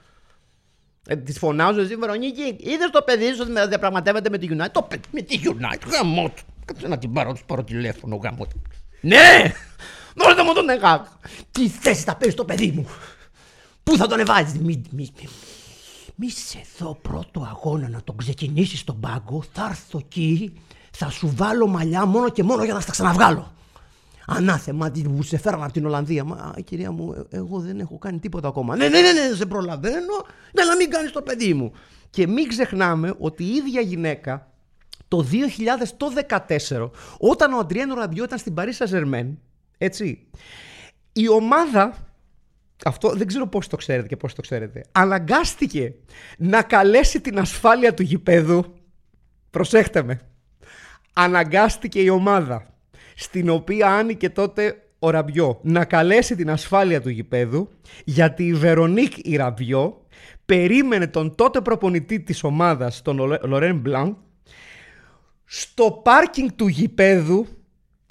Ε, 1.09 1.17
τη 1.17 1.33
φωνάζω 1.33 1.81
εσύ, 1.81 1.97
Βερονίκη, 1.97 2.57
είδες 2.59 2.91
το 2.93 3.03
παιδί 3.03 3.27
σου 3.33 3.39
ότι 3.41 3.51
με 3.51 3.67
διαπραγματεύεται 3.67 4.31
με 4.31 4.39
τη 4.39 4.49
United; 4.51 4.71
Το 4.73 4.83
παιδί 4.83 5.03
με 5.11 5.21
τη 5.21 5.41
United, 5.45 5.89
γαμό 5.93 6.29
του. 6.37 6.43
Κάτσε 6.65 6.89
να 6.89 6.99
την 6.99 7.13
πάρω, 7.13 7.33
του 7.33 7.41
πάρω 7.47 7.65
τηλέφωνο, 7.65 8.17
γαμό 8.17 8.47
του. 8.47 8.63
Ναι! 9.01 9.53
Δώστε 10.19 10.43
μου 10.43 10.53
τον 10.53 10.69
ΕΓΑΚ. 10.69 11.07
Τι 11.51 11.69
θέση 11.69 12.03
θα 12.03 12.17
παίζει 12.17 12.37
το 12.37 12.45
παιδί 12.45 12.71
μου; 12.71 12.87
Πού 13.83 13.97
θα 13.97 14.07
τον 14.07 14.19
εβάζεις; 14.19 14.53
Μη, 14.53 14.83
μη, 14.91 15.13
μη, 15.21 15.29
μη 16.15 16.31
σε 16.31 16.61
δω 16.79 16.99
πρώτο 17.03 17.49
αγώνα 17.51 17.89
να 17.89 18.03
τον 18.05 18.17
ξεκινήσεις 18.17 18.79
στον 18.81 19.01
πάγκο. 19.01 19.43
Θα 19.53 19.67
έρθω 19.71 19.99
εκεί, 19.99 20.53
θα 20.93 21.11
σου 21.11 21.33
βάλω 21.37 21.67
μαλλιά 21.67 22.05
μόνο 22.05 22.29
και 22.29 22.43
μόνο 22.43 22.65
για 22.65 22.75
να 22.75 22.81
στα 22.81 22.91
ξαναβγάλω. 22.91 23.53
Ανάθεμα 24.31 24.91
τι 24.91 25.03
που 25.03 25.23
σε 25.23 25.39
φέραν 25.39 25.63
από 25.63 25.73
την 25.73 25.87
Ολλανδία. 25.87 26.25
Μα 26.25 26.55
κυρία 26.65 26.91
μου, 26.91 27.13
ε, 27.31 27.37
εγώ 27.37 27.59
δεν 27.59 27.81
έχω 27.81 27.99
κάνει 27.99 28.19
τίποτα 28.19 28.49
ακόμα. 28.49 28.77
Ναι, 28.77 28.89
ναι, 28.89 29.01
ναι, 29.01 29.13
ναι, 29.13 29.35
σε 29.35 29.47
προλαβαίνω. 29.47 30.27
Ναι, 30.53 30.65
να 30.65 30.77
μην 30.77 30.91
κάνεις 30.91 31.13
το 31.13 31.23
παιδί 31.23 31.55
μου. 31.55 31.73
Και 32.11 32.27
μην 32.27 32.49
ξεχνάμε 32.49 33.15
ότι 33.19 33.45
η 33.45 33.55
ίδια 33.55 33.81
γυναίκα 33.81 34.51
το 35.09 35.27
2014, 36.79 36.91
όταν 37.19 37.53
ο 37.53 37.59
Αντριέν 37.59 37.90
ο 37.90 37.95
Ραμπιό 37.95 38.25
ήταν 38.25 38.39
στην 38.39 38.55
Παρί 38.55 38.67
Σεν 38.67 38.77
Ζερμέν, 38.77 39.39
έτσι, 39.79 40.29
η 41.13 41.29
ομάδα, 41.29 42.13
αυτό 42.85 43.11
δεν 43.11 43.27
ξέρω 43.27 43.47
πώς 43.47 43.67
το 43.67 43.77
ξέρετε 43.77 44.09
και 44.09 44.17
πώς 44.17 44.35
το 44.35 44.41
ξέρετε, 44.41 44.85
αναγκάστηκε 44.93 45.95
να 46.39 46.63
καλέσει 46.63 47.21
την 47.21 47.39
ασφάλεια 47.39 47.95
του 47.95 48.03
γηπέδου, 48.03 48.65
προσέχτε 49.51 50.03
με, 50.03 50.21
αναγκάστηκε 51.13 52.01
η 52.01 52.09
ομάδα 52.09 52.67
στην 53.15 53.49
οποία 53.49 53.95
ανήκε 53.95 54.31
τότε 54.31 54.83
ο 54.99 55.11
Ραμπιό 55.11 55.59
να 55.63 55.85
καλέσει 55.85 56.37
την 56.37 56.51
ασφάλεια 56.51 57.01
του 57.01 57.09
γηπέδου 57.09 57.69
γιατί 58.05 58.47
η 58.47 58.55
Βερονίκ 58.55 59.13
η 59.27 59.37
Ραμπιό 59.37 60.07
περίμενε 60.47 61.07
τον 61.07 61.35
τότε 61.35 61.61
προπονητή 61.61 62.21
της 62.21 62.45
ομάδας, 62.45 63.03
τον 63.03 63.39
Λορέν 63.43 63.77
Μπλαν, 63.77 64.17
στο 65.45 66.01
πάρκινγκ 66.05 66.49
του 66.57 66.67
γηπέδου 66.67 67.47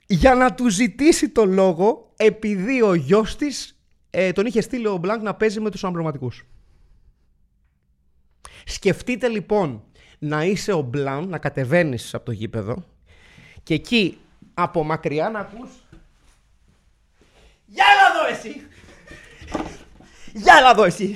για 0.08 0.36
να 0.36 0.54
του 0.54 0.70
ζητήσει 0.70 1.30
το 1.30 1.46
λόγο 1.46 2.14
επειδή 2.16 2.82
ο 2.82 2.94
γιος 2.94 3.36
της 3.36 3.80
ε, 4.10 4.32
τον 4.32 4.46
είχε 4.46 4.62
στείλει 4.62 4.88
ο 4.88 4.98
Μπλάνκ 4.98 5.22
να 5.22 5.36
παίζει 5.36 5.60
με 5.60 5.70
τους 5.70 5.84
αμπλωματικούς. 5.84 6.46
Σκεφτείτε 8.66 9.28
λοιπόν 9.28 9.84
να 10.20 10.44
είσαι 10.44 10.72
ο 10.72 10.82
Μπλάν, 10.82 11.30
να 11.30 11.38
κατεβαίνεις 11.38 12.14
από 12.14 12.26
το 12.26 12.32
γήπεδο 12.32 12.86
και 13.64 13.74
εκεί 13.74 14.18
από 14.54 14.84
μακριά 14.84 15.30
να 15.30 15.40
ακούς 15.40 15.70
«Γεια 17.66 17.86
να 18.02 18.20
δω 18.20 18.36
εσύ! 18.36 18.68
Γεια 20.34 20.62
να 20.62 20.74
δω 20.74 20.84
εσύ! 20.84 21.16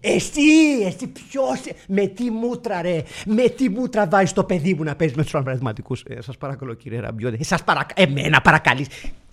Εσύ, 0.00 0.40
εσύ 0.84 1.06
ποιος, 1.06 1.60
με 1.88 2.06
τι 2.06 2.30
μούτρα 2.30 2.82
ρε, 2.82 3.02
με 3.26 3.48
τι 3.48 3.70
μούτρα 3.70 4.06
βάζεις 4.06 4.32
το 4.32 4.44
παιδί 4.44 4.74
μου 4.74 4.82
να 4.82 4.96
παίζει 4.96 5.14
με 5.16 5.22
τους 5.22 5.30
πραγματικούς. 5.30 6.02
Ε, 6.06 6.20
σας 6.20 6.36
παρακαλώ 6.36 6.74
κύριε 6.74 7.00
Ραμπιώτη, 7.00 7.36
ε, 7.40 7.44
σας 7.44 7.64
παρακα... 7.64 7.94
εμένα 7.96 8.40
παρακαλείς, 8.40 8.86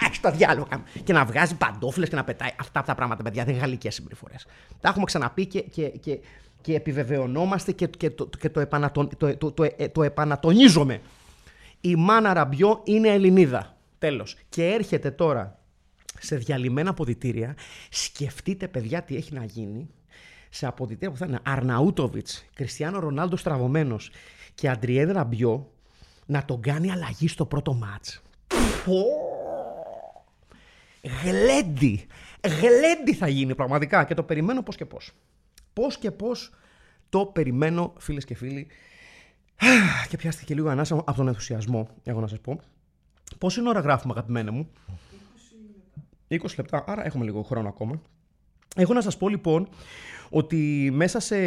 έχεις 0.05 0.19
το 0.19 0.31
διάλογο 0.31 0.67
και 1.03 1.13
να 1.13 1.25
βγάζει 1.25 1.55
παντόφλες 1.55 2.09
και 2.09 2.15
να 2.15 2.23
πετάει 2.23 2.49
αυτά 2.59 2.83
τα 2.83 2.95
πράγματα 2.95 3.23
παιδιά, 3.23 3.43
δεν 3.43 3.53
είναι 3.53 3.61
γαλλικές 3.61 3.93
συμπεριφορές. 3.93 4.45
Τα 4.81 4.89
έχουμε 4.89 5.05
ξαναπεί 5.05 5.45
και, 5.45 5.61
και, 5.61 5.87
και, 5.87 6.19
και 6.61 6.75
επιβεβαιωνόμαστε 6.75 7.71
και, 7.71 7.87
και, 7.87 8.09
το, 8.09 8.29
και 8.39 8.49
το, 8.49 8.59
επανατον, 8.59 9.09
το, 9.17 9.37
το, 9.37 9.51
το, 9.51 9.63
ε, 9.77 9.87
το 9.87 10.03
επανατονίζομαι. 10.03 11.01
Η 11.81 11.95
μάνα 11.95 12.33
Ραμπιό 12.33 12.81
είναι 12.83 13.07
Ελληνίδα. 13.07 13.77
Τέλος. 13.97 14.35
Και 14.49 14.65
έρχεται 14.65 15.11
τώρα 15.11 15.59
σε 16.19 16.35
διαλυμένα 16.35 16.89
αποδητήρια. 16.89 17.55
Σκεφτείτε, 17.89 18.67
παιδιά, 18.67 19.01
τι 19.01 19.15
έχει 19.15 19.33
να 19.33 19.43
γίνει 19.43 19.89
σε 20.57 20.65
αποδητήρια 20.65 21.11
που 21.11 21.17
θα 21.17 21.25
είναι 21.25 21.39
Αρναούτοβιτς, 21.43 22.45
Κριστιανό 22.53 22.99
Ρονάλντο 22.99 23.35
στραβωμένος 23.35 24.11
και 24.55 24.69
Αντριέδ 24.69 25.11
Ραμπιό 25.11 25.71
να 26.25 26.45
τον 26.45 26.61
κάνει 26.61 26.91
αλλαγή 26.91 27.27
στο 27.27 27.45
πρώτο 27.45 27.73
μάτς. 27.73 28.21
Γλέντι. 31.23 32.07
Γλέντι 32.43 33.13
θα 33.13 33.27
γίνει 33.27 33.55
πραγματικά 33.55 34.03
και 34.03 34.13
το 34.13 34.23
περιμένω 34.23 34.63
πώς 34.63 34.75
και 34.75 34.85
πώς. 34.85 35.11
Πώς 35.73 35.97
και 35.97 36.11
πώς 36.11 36.53
το 37.09 37.25
περιμένω 37.25 37.93
φίλες 37.97 38.25
και 38.25 38.35
φίλοι. 38.35 38.67
Και 40.09 40.17
πιάστηκε 40.17 40.53
λίγο 40.53 40.69
ανάσα 40.69 40.95
από 40.95 41.13
τον 41.13 41.27
ενθουσιασμό, 41.27 41.89
έχω 42.03 42.19
να 42.19 42.27
σας 42.27 42.39
πω. 42.39 42.59
Πόση 43.37 43.67
ώρα 43.67 43.79
γράφουμε 43.79 44.13
αγαπημένα 44.13 44.51
μου; 44.51 44.69
20 46.27 46.37
λεπτά, 46.57 46.83
άρα 46.87 47.05
έχουμε 47.05 47.25
λίγο 47.25 47.41
χρόνο 47.41 47.67
ακόμα. 47.67 48.01
Έχω 48.79 48.93
να 48.93 49.01
σας 49.01 49.17
πω 49.17 49.29
λοιπόν 49.29 49.67
ότι 50.29 50.89
μέσα 50.93 51.19
σε, 51.19 51.37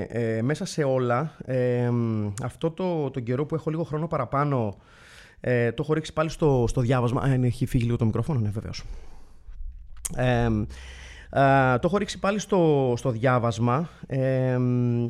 ε, 0.00 0.42
μέσα 0.42 0.64
σε 0.64 0.82
όλα, 0.82 1.36
ε, 1.44 1.90
αυτό 2.42 2.70
το, 2.70 3.10
το 3.10 3.20
καιρό 3.20 3.46
που 3.46 3.54
έχω 3.54 3.70
λίγο 3.70 3.84
χρόνο 3.84 4.06
παραπάνω, 4.06 4.76
ε, 5.40 5.72
το 5.72 5.82
έχω 5.82 5.94
ρίξει 5.94 6.12
πάλι 6.12 6.28
στο, 6.28 6.64
στο 6.68 6.80
διάβασμα. 6.80 7.20
Αν 7.22 7.44
έχει 7.44 7.66
φύγει 7.66 7.84
λίγο 7.84 7.96
το 7.96 8.04
μικρόφωνο, 8.04 8.40
ναι 8.40 8.50
βεβαίως. 8.50 8.84
Ε, 10.16 10.48
το 11.78 11.86
έχω 11.86 11.96
ρίξει 11.96 12.18
πάλι 12.18 12.38
στο, 12.38 12.94
στο 12.96 13.10
διάβασμα 13.10 13.88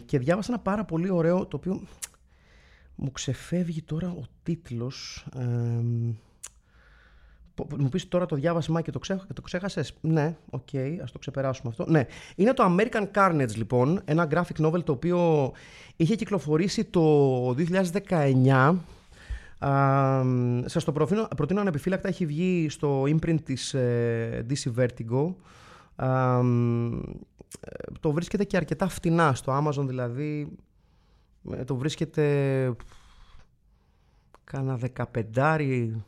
και 0.04 0.18
διάβασα 0.18 0.52
ένα 0.52 0.62
πάρα 0.62 0.84
πολύ 0.84 1.10
ωραίο, 1.10 1.46
το 1.46 1.56
οποίο 1.56 1.80
μου 2.94 3.12
ξεφεύγει 3.12 3.82
τώρα 3.82 4.08
ο 4.10 4.22
τίτλος. 4.42 5.26
Μου 7.78 7.88
πεις 7.88 8.08
τώρα 8.08 8.26
το 8.26 8.36
διάβασμα 8.36 8.80
και 8.80 8.90
το, 8.90 8.98
ξέχ, 8.98 9.26
το 9.34 9.42
ξέχασες; 9.42 9.94
Ναι, 10.00 10.36
OK, 10.50 10.60
okay, 10.72 10.96
ας 11.02 11.12
το 11.12 11.18
ξεπεράσουμε 11.18 11.68
αυτό. 11.68 11.84
Ναι. 11.90 12.06
Είναι 12.36 12.52
το 12.52 12.76
American 12.76 13.06
Carnage, 13.14 13.54
λοιπόν. 13.56 14.00
Ένα 14.04 14.28
graphic 14.30 14.66
novel 14.66 14.84
το 14.84 14.92
οποίο 14.92 15.52
είχε 15.96 16.14
κυκλοφορήσει 16.14 16.84
το 16.84 17.50
2019. 17.50 18.74
Ε, 19.60 20.62
σας 20.64 20.84
το 20.84 20.92
προτείνω, 20.92 21.28
προτείνω 21.36 21.60
ανεπιφύλακτα, 21.60 22.08
έχει 22.08 22.26
βγει 22.26 22.68
στο 22.68 23.02
imprint 23.02 23.40
της 23.44 23.74
ε, 23.78 24.42
DC 24.50 24.72
Vertigo. 24.78 25.34
Uh, 25.96 27.00
το 28.00 28.12
βρίσκεται 28.12 28.44
και 28.44 28.56
αρκετά 28.56 28.88
φτηνά 28.88 29.34
στο 29.34 29.62
Amazon, 29.62 29.86
δηλαδή 29.86 30.48
ε, 31.52 31.64
το 31.64 31.76
βρίσκεται 31.76 32.72
κάνα 34.44 34.76
δεκαπεντάρι 34.76 36.04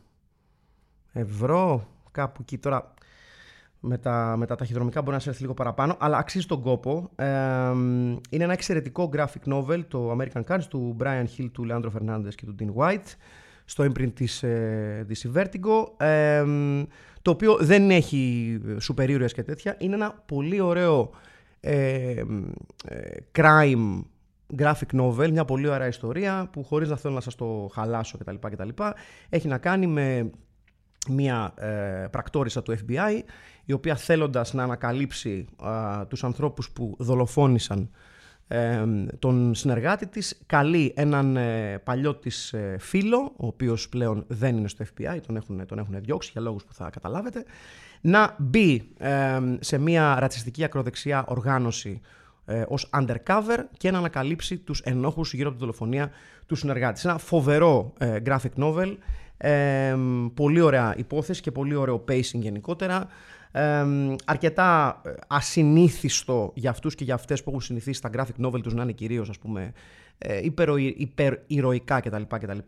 ευρώ, 1.13 1.87
κάπου 2.11 2.39
εκεί 2.43 2.59
τώρα 2.59 2.95
με 3.81 3.99
τα, 3.99 4.35
με 4.37 4.47
τα 4.47 4.55
ταχυδρομικά 4.55 5.03
μπορεί 5.03 5.15
να 5.15 5.23
σε 5.23 5.29
έρθει 5.29 5.41
λίγο 5.41 5.55
παραπάνω, 5.55 5.97
αλλά 5.99 6.17
αξίζει 6.17 6.47
τον 6.47 6.63
κόπο. 6.63 7.11
Ε, 7.17 7.27
είναι 8.31 8.45
ένα 8.45 8.53
εξαιρετικό 8.53 9.11
graphic 9.13 9.53
novel, 9.53 9.85
το 9.89 10.17
American 10.17 10.43
Cards, 10.49 10.65
του 10.69 10.97
Brian 11.01 11.25
Hill, 11.37 11.49
του 11.53 11.67
Leandro 11.71 11.91
Fernandez 11.99 12.35
και 12.35 12.47
του 12.47 12.55
Dean 12.59 12.83
White, 12.83 13.15
στο 13.65 13.85
imprint 13.85 14.13
της, 14.15 14.43
ε, 14.43 15.05
της 15.09 15.29
Vertigo, 15.35 16.05
ε, 16.05 16.45
το 17.23 17.31
οποίο 17.31 17.57
δεν 17.61 17.91
έχει 17.91 18.61
σούπερ 18.79 19.11
ήρωες 19.11 19.33
και 19.33 19.43
τέτοια. 19.43 19.77
Είναι 19.79 19.95
ένα 19.95 20.23
πολύ 20.27 20.61
ωραίο 20.61 21.11
ε, 21.61 22.23
crime 23.39 24.01
graphic 24.59 25.01
novel, 25.01 25.31
μια 25.31 25.45
πολύ 25.45 25.69
ωραία 25.69 25.87
ιστορία 25.87 26.49
που 26.53 26.65
χωρίς 26.65 26.89
να 26.89 26.97
θέλω 26.97 27.15
να 27.15 27.21
σας 27.21 27.35
το 27.35 27.71
χαλάσω 27.73 28.19
κτλ. 28.19 28.35
κτλ 28.41 28.69
έχει 29.29 29.49
να 29.49 29.59
κάνει 29.59 29.87
με 29.87 30.31
μια 31.09 31.55
ε, 31.57 32.07
πρακτόρισα 32.11 32.63
του 32.63 32.77
FBI 32.79 33.21
η 33.65 33.73
οποία 33.73 33.97
θέλοντας 33.97 34.53
να 34.53 34.63
ανακαλύψει 34.63 35.47
α, 35.57 36.07
τους 36.07 36.25
ανθρώπους 36.25 36.71
που 36.71 36.97
δολοφόνησαν 36.99 37.91
ε, 38.49 38.85
τον 39.19 39.55
συνεργάτη 39.55 40.07
της 40.07 40.43
καλεί 40.47 40.93
έναν 40.97 41.37
ε, 41.37 41.79
παλιό 41.85 42.15
της 42.15 42.53
ε, 42.53 42.77
φίλο 42.79 43.33
ο 43.37 43.47
οποίος 43.47 43.89
πλέον 43.89 44.25
δεν 44.29 44.57
είναι 44.57 44.69
στο 44.69 44.85
FBI 44.85 45.19
τον 45.27 45.37
έχουν, 45.37 45.67
τον 45.67 45.79
έχουν 45.79 46.01
διώξει 46.01 46.31
για 46.33 46.41
λόγους 46.41 46.65
που 46.65 46.75
θα 46.75 46.91
καταλάβετε 46.91 47.45
να 48.01 48.37
μπει 48.39 48.89
σε 49.61 49.79
μια 49.79 50.17
ρατσιστική 50.19 50.65
ακροδεξιά 50.65 51.25
οργάνωση 51.27 52.01
ε, 52.45 52.65
ως 52.69 52.91
undercover 52.93 53.59
και 53.77 53.91
να 53.91 53.99
ανακαλύψει 53.99 54.59
τους 54.59 54.81
ενόχους 54.81 55.33
γύρω 55.33 55.49
από 55.49 55.57
τη 55.57 55.65
δολοφονία 55.65 56.11
του 56.47 56.55
συνεργάτη. 56.55 57.01
Ένα 57.05 57.19
φοβερό 57.19 57.93
graphic 58.01 58.55
novel 58.57 58.97
πολύ 60.35 60.61
ωραία 60.61 60.95
υπόθεση 60.97 61.41
και 61.41 61.51
πολύ 61.51 61.75
ωραίο 61.75 62.05
pacing 62.09 62.41
γενικότερα. 62.41 63.09
αρκετά 64.25 65.01
ε, 65.05 65.11
ασυνήθιστο 65.27 66.53
για 66.55 66.71
αυτούς 66.71 66.95
και 66.95 67.05
για 67.05 67.15
αυτές 67.15 67.43
που 67.43 67.49
έχουν 67.49 67.63
συνηθίσει 67.63 68.01
τα 68.03 68.11
graphic 68.17 68.47
novel 68.47 68.61
τους 68.63 68.75
να 68.75 68.83
είναι 68.83 68.93
κυρίως 68.93 69.29
ας 69.29 69.39
πούμε 69.39 69.73
ε, 70.23 70.41
υπερηρωικά 70.97 72.01
κτλ, 72.01 72.23
κτλ. 72.29 72.59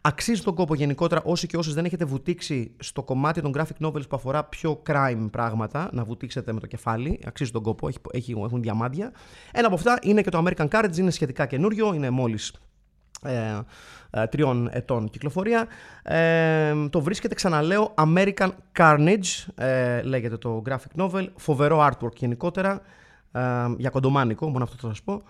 Αξίζει 0.00 0.42
τον 0.42 0.54
κόπο 0.54 0.74
γενικότερα 0.74 1.22
όσοι 1.24 1.46
και 1.46 1.56
όσες 1.56 1.74
δεν 1.74 1.84
έχετε 1.84 2.04
βουτήξει 2.04 2.70
στο 2.78 3.02
κομμάτι 3.02 3.40
των 3.40 3.52
graphic 3.56 3.86
novels 3.86 4.08
που 4.08 4.16
αφορά 4.16 4.44
πιο 4.44 4.82
crime 4.86 5.28
πράγματα 5.30 5.90
να 5.92 6.04
βουτήξετε 6.04 6.52
με 6.52 6.60
το 6.60 6.66
κεφάλι. 6.66 7.20
Αξίζει 7.26 7.50
τον 7.50 7.62
κόπο, 7.62 7.88
έχει, 8.12 8.32
έχουν 8.44 8.62
διαμάντια. 8.62 9.12
Ένα 9.52 9.66
από 9.66 9.74
αυτά 9.74 9.98
είναι 10.02 10.22
και 10.22 10.30
το 10.30 10.44
American 10.46 10.68
Cards, 10.68 10.96
είναι 10.96 11.10
σχετικά 11.10 11.46
καινούριο, 11.46 11.94
είναι 11.94 12.10
μόλις 12.10 12.52
ε, 13.22 13.60
ε, 14.10 14.26
τριών 14.26 14.68
ετών 14.72 15.10
κυκλοφορία. 15.10 15.66
Ε, 16.02 16.88
το 16.90 17.00
βρίσκεται, 17.00 17.34
ξαναλέω, 17.34 17.94
American 17.94 18.50
Carnage, 18.78 19.46
ε, 19.54 20.02
λέγεται 20.02 20.36
το 20.36 20.62
graphic 20.66 21.00
novel. 21.00 21.28
Φοβερό 21.36 21.88
artwork 21.90 22.14
γενικότερα, 22.16 22.80
ε, 23.32 23.40
για 23.76 23.90
κοντομάνικο, 23.90 24.48
μόνο 24.48 24.64
αυτό 24.64 24.76
θα 24.80 24.88
σας 24.88 25.02
πω. 25.02 25.22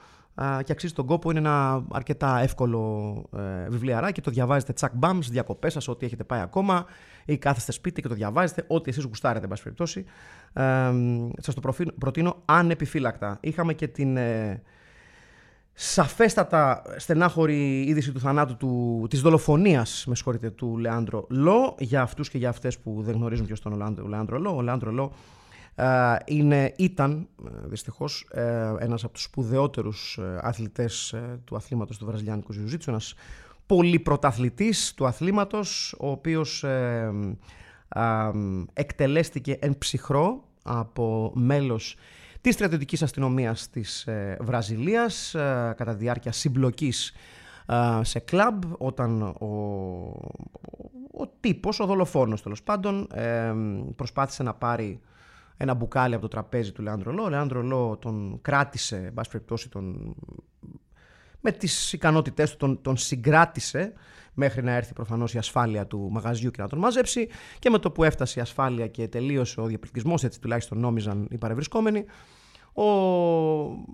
και 0.65 0.73
αξίζει 0.73 0.93
τον 0.93 1.07
κόπο, 1.07 1.31
είναι 1.31 1.39
ένα 1.39 1.85
αρκετά 1.93 2.39
εύκολο 2.39 3.25
ε, 3.37 3.69
βιβλιαράκι. 3.69 4.21
Το 4.21 4.31
διαβάζετε 4.31 4.73
τσακ 4.73 4.93
μπαμς 4.95 5.25
στις 5.25 5.31
διακοπές 5.31 5.73
σας, 5.73 5.89
ό,τι 5.89 6.07
έχετε 6.07 6.25
πάει 6.25 6.41
ακόμα, 6.41 6.85
ή 7.25 7.39
κάθεστε 7.39 7.73
σπίτι 7.73 8.03
και 8.03 8.09
το 8.09 8.15
διαβάζετε, 8.15 8.65
ό,τι 8.69 8.91
εσείς 8.91 9.05
γουστάρετε, 9.05 9.45
εν 9.45 9.51
πάση 9.51 9.63
περιπτώσει. 9.63 10.05
Ε, 10.53 10.93
σας 11.39 11.55
το 11.55 11.75
προτείνω 11.99 12.37
ανεπιφύλακτα. 12.45 13.39
Είχαμε 13.41 13.73
και 13.73 13.89
την 13.89 14.19
σαφέστατα 15.83 16.83
στενάχωρη 16.97 17.83
είδηση 17.83 18.13
του 18.13 18.21
θανάτου 18.21 18.57
του, 18.57 19.07
της 19.11 19.21
δολοφονίας 19.21 20.05
με 20.07 20.15
συγχωρείτε, 20.15 20.51
του 20.51 20.79
Λεάντρο 20.79 21.27
Λό 21.31 21.75
για 21.79 22.03
αυτούς 22.03 22.31
και 22.31 22.39
για 22.39 22.49
αυτές 22.49 22.79
που 22.79 23.03
δεν 23.03 23.15
γνωρίζουν 23.15 23.47
ποιος 23.47 23.59
ήταν 23.59 23.73
ο 24.03 24.07
Λεάντρο 24.07 24.39
Λό 24.39 24.57
ο 24.57 24.63
Λεάντρο 24.63 24.91
Λό 24.91 25.13
ε, 25.75 26.17
είναι, 26.25 26.75
ήταν 26.77 27.29
ε, 27.45 27.49
δυστυχώς 27.69 28.29
ε, 28.31 28.75
ένας 28.79 29.05
από 29.05 29.13
τους 29.13 29.23
σπουδαιότερους 29.23 30.19
ε, 30.19 30.39
αθλητές 30.43 31.15
του 31.45 31.57
αθλήματος 31.57 31.99
του 31.99 32.07
Βραζιλιάνικου 32.07 32.53
Ζιουζίτσου 32.53 32.91
ένας 32.91 33.15
πολύ 33.67 33.99
πρωταθλητής 33.99 34.95
του 34.95 35.07
αθλήματος 35.07 35.95
ο 35.99 36.11
οποίος 36.11 36.65
εκτελέστηκε 38.73 39.57
εν 39.61 39.79
ψυχρό 39.79 40.45
από 40.63 41.33
μέλος 41.35 41.97
της 42.41 42.55
στρατιωτικής 42.55 43.03
αστυνομίας 43.03 43.71
της 43.71 44.07
ε, 44.07 44.37
Βραζιλίας 44.41 45.35
ε, 45.35 45.75
κατά 45.77 45.93
τη 45.93 45.99
διάρκεια 45.99 46.33
συμπλοκής 46.33 47.13
ε, 47.67 48.05
σε 48.05 48.19
κλαμπ 48.19 48.63
όταν 48.79 49.23
ο, 49.23 49.47
ο, 51.11 51.27
τύπος, 51.41 51.81
ο 51.81 51.87
δολοφόνος 51.87 52.43
τέλος 52.43 52.63
πάντων 52.63 53.09
προσπάθησε 53.97 54.43
να 54.43 54.55
πάρει 54.55 55.01
ένα 55.57 55.75
μπουκάλι 55.75 56.15
από 56.15 56.23
το 56.23 56.29
τραπέζι 56.29 56.73
του 56.73 56.83
Λεάνδρο 56.83 57.13
Λό. 57.13 57.23
Ο 57.23 57.29
Λεάνδρο 57.29 57.63
Λό 57.63 57.97
τον 58.01 58.39
κράτησε, 58.43 58.97
εν 58.97 59.15
πάση 59.15 59.31
περιπτώσει 59.31 59.69
τον 59.69 60.15
με 61.41 61.53
τις 61.53 61.93
ικανότητές 61.93 62.51
του 62.51 62.57
τον, 62.57 62.83
τον 62.83 62.97
συγκράτησε 62.97 63.93
μέχρι 64.35 64.63
να 64.63 64.73
έρθει 64.73 64.93
προφανώς 64.93 65.35
η 65.35 65.39
ασφάλεια 65.39 65.87
του 65.87 66.09
μαγαζιού 66.11 66.51
και 66.51 66.63
να 66.63 66.69
τον 66.69 66.79
μαζέψει 66.79 67.29
και 67.59 67.71
με 67.71 67.79
το 67.79 67.91
που 67.91 68.05
έφτασε 68.05 68.39
η 68.39 68.43
ασφάλεια 68.43 68.87
και 68.87 69.09
τελείωσε 69.09 69.61
ο 69.61 69.67
διαπληκτισμός, 69.67 70.25
έτσι 70.25 70.41
τουλάχιστον 70.41 70.79
νόμιζαν 70.79 71.27
οι 71.31 71.39
παρευρισκόμενοι, 71.39 72.05
ο 72.73 72.85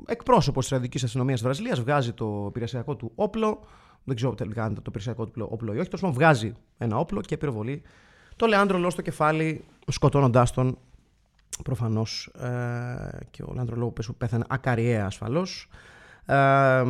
εκπρόσωπος 0.06 0.58
της 0.58 0.66
Στρατιωτικής 0.66 1.02
Αστυνομίας 1.02 1.38
της 1.38 1.46
Βραζιλίας 1.46 1.80
βγάζει 1.80 2.12
το 2.12 2.46
υπηρεσιακό 2.48 2.96
του 2.96 3.12
όπλο, 3.14 3.60
δεν 4.04 4.16
ξέρω 4.16 4.34
τελικά 4.34 4.60
αν 4.62 4.70
ήταν 4.70 4.82
το 4.82 4.88
υπηρεσιακό 4.88 5.26
του 5.26 5.48
όπλο 5.50 5.74
ή 5.74 5.78
όχι, 5.78 5.88
τόσο 5.88 6.12
βγάζει 6.12 6.52
ένα 6.78 6.98
όπλο 6.98 7.20
και 7.20 7.36
πυροβολεί 7.36 7.82
το 8.36 8.46
Λεάντρο 8.46 8.78
Λό 8.78 8.90
στο 8.90 9.02
κεφάλι, 9.02 9.64
σκοτώνοντάς 9.86 10.52
τον 10.52 10.78
προφανώς 11.64 12.26
ε, 12.26 13.18
και 13.30 13.42
ο 13.42 13.52
Λεάντρο 13.54 13.76
Λό 13.76 13.92
πέθανε 14.18 14.44
ακαριέα 14.48 15.06
ασφαλώς. 15.06 15.68
Ε, 16.26 16.82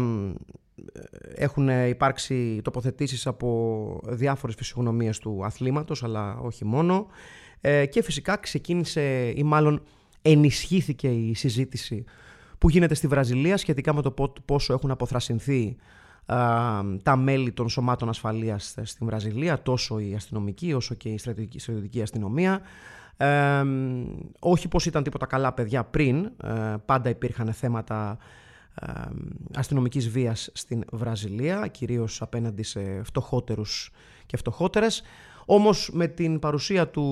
έχουν 1.35 1.69
υπάρξει 1.69 2.61
τοποθετήσεις 2.65 3.27
από 3.27 4.01
διάφορες 4.07 4.55
φυσιογνωμίες 4.55 5.19
του 5.19 5.41
αθλήματος, 5.45 6.03
αλλά 6.03 6.39
όχι 6.39 6.65
μόνο. 6.65 7.07
Ε, 7.61 7.87
και 7.87 8.03
φυσικά 8.03 8.37
ξεκίνησε 8.37 9.33
ή 9.37 9.43
μάλλον 9.43 9.83
ενισχύθηκε 10.23 11.09
η 11.09 11.35
συζήτηση 11.35 12.05
που 12.59 12.69
γίνεται 12.69 12.95
στη 12.95 13.07
Βραζιλία 13.07 13.57
σχετικά 13.57 13.95
με 13.95 14.03
το 14.03 14.15
πόσο 14.45 14.73
έχουν 14.73 14.91
αποθρασινθεί 14.91 15.77
τα 17.03 17.17
μέλη 17.17 17.53
των 17.53 17.69
σωμάτων 17.69 18.09
ασφαλείας 18.09 18.75
στην 18.83 19.07
Βραζιλία, 19.07 19.63
τόσο 19.63 19.99
η 19.99 20.15
αστυνομική 20.15 20.73
όσο 20.73 20.95
και 20.95 21.09
η 21.09 21.19
στρατιωτική, 21.19 21.59
στρατιωτική 21.59 22.03
αστυνομία. 22.03 22.61
Ε, 23.17 23.63
όχι 24.39 24.69
πως 24.69 24.87
ήταν 24.87 25.03
τίποτα 25.03 25.27
καλά 25.27 25.53
παιδιά 25.53 25.85
πριν, 25.85 26.25
ε, 26.25 26.75
πάντα 26.85 27.09
υπήρχαν 27.09 27.53
θέματα 27.53 28.19
ε, 28.21 28.25
αστυνομικής 29.55 30.09
βίας 30.09 30.51
στην 30.53 30.85
Βραζιλία, 30.93 31.67
κυρίως 31.67 32.23
απέναντι 32.23 32.63
σε 32.63 33.03
φτωχότερους 33.03 33.91
και 34.27 34.37
φτωχότερες. 34.37 35.03
Όμως 35.45 35.91
με 35.93 36.07
την 36.07 36.39
παρουσία 36.39 36.89
του 36.89 37.03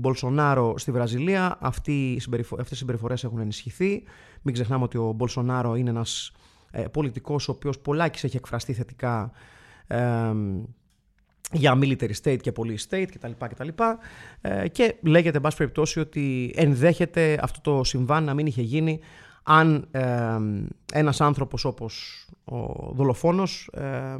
Μπολσονάρο 0.00 0.78
στη 0.78 0.90
Βραζιλία 0.90 1.56
αυτοί, 1.60 2.20
αυτές 2.58 2.70
οι 2.70 2.74
συμπεριφορές 2.74 3.24
έχουν 3.24 3.38
ενισχυθεί. 3.38 4.02
Μην 4.42 4.54
ξεχνάμε 4.54 4.84
ότι 4.84 4.98
ο 4.98 5.12
Μπολσονάρο 5.12 5.74
είναι 5.74 5.90
ένας 5.90 6.32
ε, 6.70 6.82
πολιτικός 6.82 7.48
ο 7.48 7.52
οποίος 7.52 7.78
πολλάκις 7.78 8.24
έχει 8.24 8.36
εκφραστεί 8.36 8.72
θετικά 8.72 9.32
ε, 9.86 10.32
για 11.52 11.78
military 11.82 12.12
state 12.22 12.38
και 12.40 12.52
police 12.56 12.90
state 12.90 13.06
κτλ. 13.14 13.30
κτλ. 13.38 13.68
Ε, 14.40 14.68
και 14.68 14.94
λέγεται, 15.00 15.36
εν 15.36 15.42
πάση 15.42 15.56
περιπτώσει, 15.56 16.00
ότι 16.00 16.52
ενδέχεται 16.56 17.38
αυτό 17.42 17.60
το 17.60 17.84
συμβάν 17.84 18.24
να 18.24 18.34
μην 18.34 18.46
είχε 18.46 18.62
γίνει 18.62 19.00
αν 19.42 19.88
ε, 19.90 20.38
ένας 20.92 21.20
άνθρωπος 21.20 21.64
όπως 21.64 22.26
ο 22.44 22.90
δολοφόνος 22.92 23.70
ε, 23.72 24.16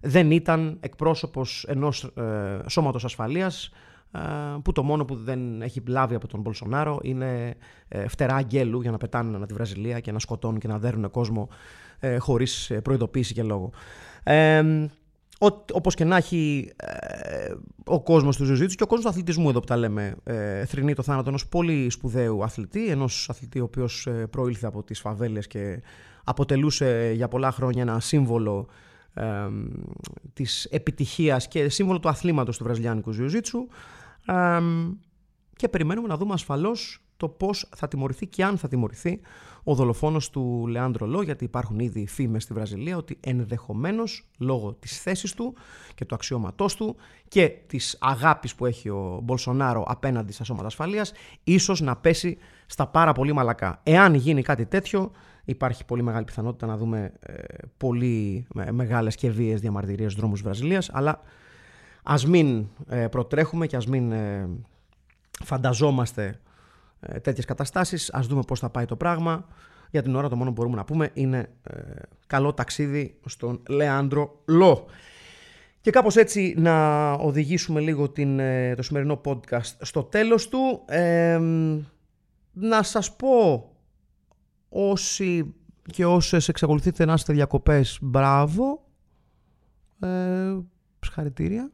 δεν 0.00 0.30
ήταν 0.30 0.76
εκπρόσωπος 0.80 1.64
ενός 1.68 2.04
ε, 2.04 2.58
σώματος 2.68 3.04
ασφαλείας 3.04 3.70
ε, 4.12 4.20
που 4.62 4.72
το 4.72 4.82
μόνο 4.82 5.04
που 5.04 5.14
δεν 5.14 5.62
έχει 5.62 5.82
λάβει 5.86 6.14
από 6.14 6.28
τον 6.28 6.40
Μπολσονάρο 6.40 6.98
είναι 7.02 7.54
ε, 7.88 8.08
φτερά 8.08 8.34
αγγέλου 8.34 8.80
για 8.80 8.90
να 8.90 8.96
πετάνε 8.96 9.36
ανά 9.36 9.46
τη 9.46 9.54
Βραζιλία 9.54 10.00
και 10.00 10.12
να 10.12 10.18
σκοτώνουν 10.18 10.58
και 10.58 10.68
να 10.68 10.78
δέρουν 10.78 11.10
κόσμο 11.10 11.48
ε, 11.98 12.18
χωρίς 12.18 12.72
προειδοποίηση 12.82 13.34
και 13.34 13.42
λόγο. 13.42 13.70
Ε, 15.42 15.46
Όπως 15.72 15.94
και 15.94 16.04
να 16.04 16.16
έχει 16.16 16.72
ο 17.84 18.02
κόσμος 18.02 18.36
τους 18.36 18.46
Ζουζίτσου 18.46 18.76
και 18.76 18.82
ο 18.82 18.86
κόσμος 18.86 19.04
του 19.04 19.10
αθλητισμού, 19.10 19.48
εδώ 19.48 19.60
που 19.60 19.66
τα 19.66 19.76
λέμε, 19.76 20.16
ε, 20.24 20.64
θρυνεί 20.64 20.94
το 20.94 21.02
θάνατο 21.02 21.28
ενός 21.28 21.48
πολύ 21.48 21.90
σπουδαίου 21.90 22.44
αθλητή, 22.44 22.88
ενός 22.88 23.28
αθλητή 23.30 23.60
ο 23.60 23.64
οποίος 23.64 24.06
ε, 24.06 24.10
προήλθε 24.10 24.66
από 24.66 24.82
τις 24.82 25.00
φαβέλες 25.00 25.46
και 25.46 25.82
αποτελούσε 26.24 27.12
για 27.14 27.28
πολλά 27.28 27.50
χρόνια 27.50 27.82
ένα 27.82 28.00
σύμβολο 28.00 28.66
ε, 29.14 29.24
της 30.32 30.64
επιτυχίας 30.64 31.48
και 31.48 31.68
σύμβολο 31.68 32.00
του 32.00 32.08
αθλήματος 32.08 32.56
του 32.56 32.64
βραζιλιάνικου 32.64 33.12
Ζιουζίτσου 33.12 33.66
και 35.56 35.68
περιμένουμε 35.68 36.08
να 36.08 36.16
δούμε 36.16 36.32
ασφαλώς 36.32 37.01
το 37.22 37.28
πώς 37.28 37.68
θα 37.76 37.88
τιμωρηθεί 37.88 38.26
και 38.26 38.44
αν 38.44 38.58
θα 38.58 38.68
τιμωρηθεί 38.68 39.20
ο 39.62 39.74
δολοφόνος 39.74 40.30
του 40.30 40.66
Λεάντρο 40.68 41.06
Λό, 41.06 41.22
γιατί 41.22 41.44
υπάρχουν 41.44 41.78
ήδη 41.78 42.06
φήμες 42.06 42.42
στη 42.42 42.52
Βραζιλία 42.52 42.96
ότι 42.96 43.18
ενδεχομένως 43.20 44.28
λόγω 44.38 44.72
της 44.72 45.00
θέσης 45.02 45.34
του 45.34 45.54
και 45.94 46.04
του 46.04 46.14
αξιώματός 46.14 46.76
του 46.76 46.96
και 47.28 47.48
της 47.66 47.96
αγάπης 48.00 48.54
που 48.54 48.66
έχει 48.66 48.88
ο 48.88 49.20
Μπολσονάρο 49.22 49.84
απέναντι 49.88 50.32
στα 50.32 50.44
σώματα 50.44 50.66
ασφαλείας, 50.66 51.12
ίσως 51.44 51.80
να 51.80 51.96
πέσει 51.96 52.38
στα 52.66 52.86
πάρα 52.86 53.12
πολύ 53.12 53.32
μαλακά. 53.32 53.80
Εάν 53.82 54.14
γίνει 54.14 54.42
κάτι 54.42 54.66
τέτοιο, 54.66 55.10
υπάρχει 55.44 55.84
πολύ 55.84 56.02
μεγάλη 56.02 56.24
πιθανότητα 56.24 56.66
να 56.66 56.76
δούμε 56.76 57.12
ε, 57.20 57.34
πολύ 57.76 58.46
μεγάλες 58.70 59.14
και 59.16 59.30
βίες 59.30 59.60
διαμαρτυρίες 59.60 60.10
στους 60.10 60.22
δρόμους 60.22 60.42
Βραζιλίας, 60.42 60.90
αλλά 60.92 61.20
ας 62.02 62.26
μην 62.26 62.66
ε, 62.88 63.06
προτρέχουμε 63.08 63.66
και 63.66 63.76
ας 63.76 63.86
μην 63.86 64.12
ε, 64.12 64.48
φανταζόμαστε 65.44 66.40
ε, 67.06 67.20
τέτοιες 67.20 67.44
καταστάσεις, 67.44 68.12
ας 68.12 68.26
δούμε 68.26 68.42
πώς 68.46 68.60
θα 68.60 68.70
πάει 68.70 68.84
το 68.84 68.96
πράγμα. 68.96 69.46
Για 69.90 70.02
την 70.02 70.14
ώρα 70.14 70.28
το 70.28 70.36
μόνο 70.36 70.48
που 70.48 70.56
μπορούμε 70.56 70.76
να 70.76 70.84
πούμε 70.84 71.10
είναι 71.12 71.48
ε, 71.62 71.80
καλό 72.26 72.54
ταξίδι 72.54 73.18
στον 73.26 73.62
Λεάντρο 73.68 74.42
Λό. 74.44 74.86
Και 75.80 75.90
κάπως 75.90 76.16
έτσι 76.16 76.54
να 76.56 77.12
οδηγήσουμε 77.12 77.80
λίγο 77.80 78.08
την, 78.08 78.38
ε, 78.38 78.74
το 78.74 78.82
σημερινό 78.82 79.20
podcast 79.24 79.76
στο 79.80 80.02
τέλος 80.02 80.48
του. 80.48 80.84
να 82.52 82.82
σας 82.82 83.16
πω 83.16 83.66
όσοι 84.68 85.54
και 85.86 86.06
όσες 86.06 86.48
εξακολουθείτε 86.48 87.04
να 87.04 87.12
είστε 87.12 87.32
διακοπές, 87.32 87.98
μπράβο. 88.02 88.84
Ε, 90.00 90.56
συγχαρητήρια 91.00 91.70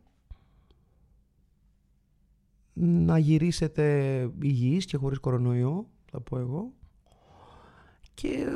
να 2.80 3.18
γυρίσετε 3.18 3.84
υγιείς 4.42 4.84
και 4.84 4.96
χωρίς 4.96 5.18
κορονοϊό, 5.18 5.86
θα 6.10 6.20
πω 6.20 6.38
εγώ. 6.38 6.72
Και 8.14 8.46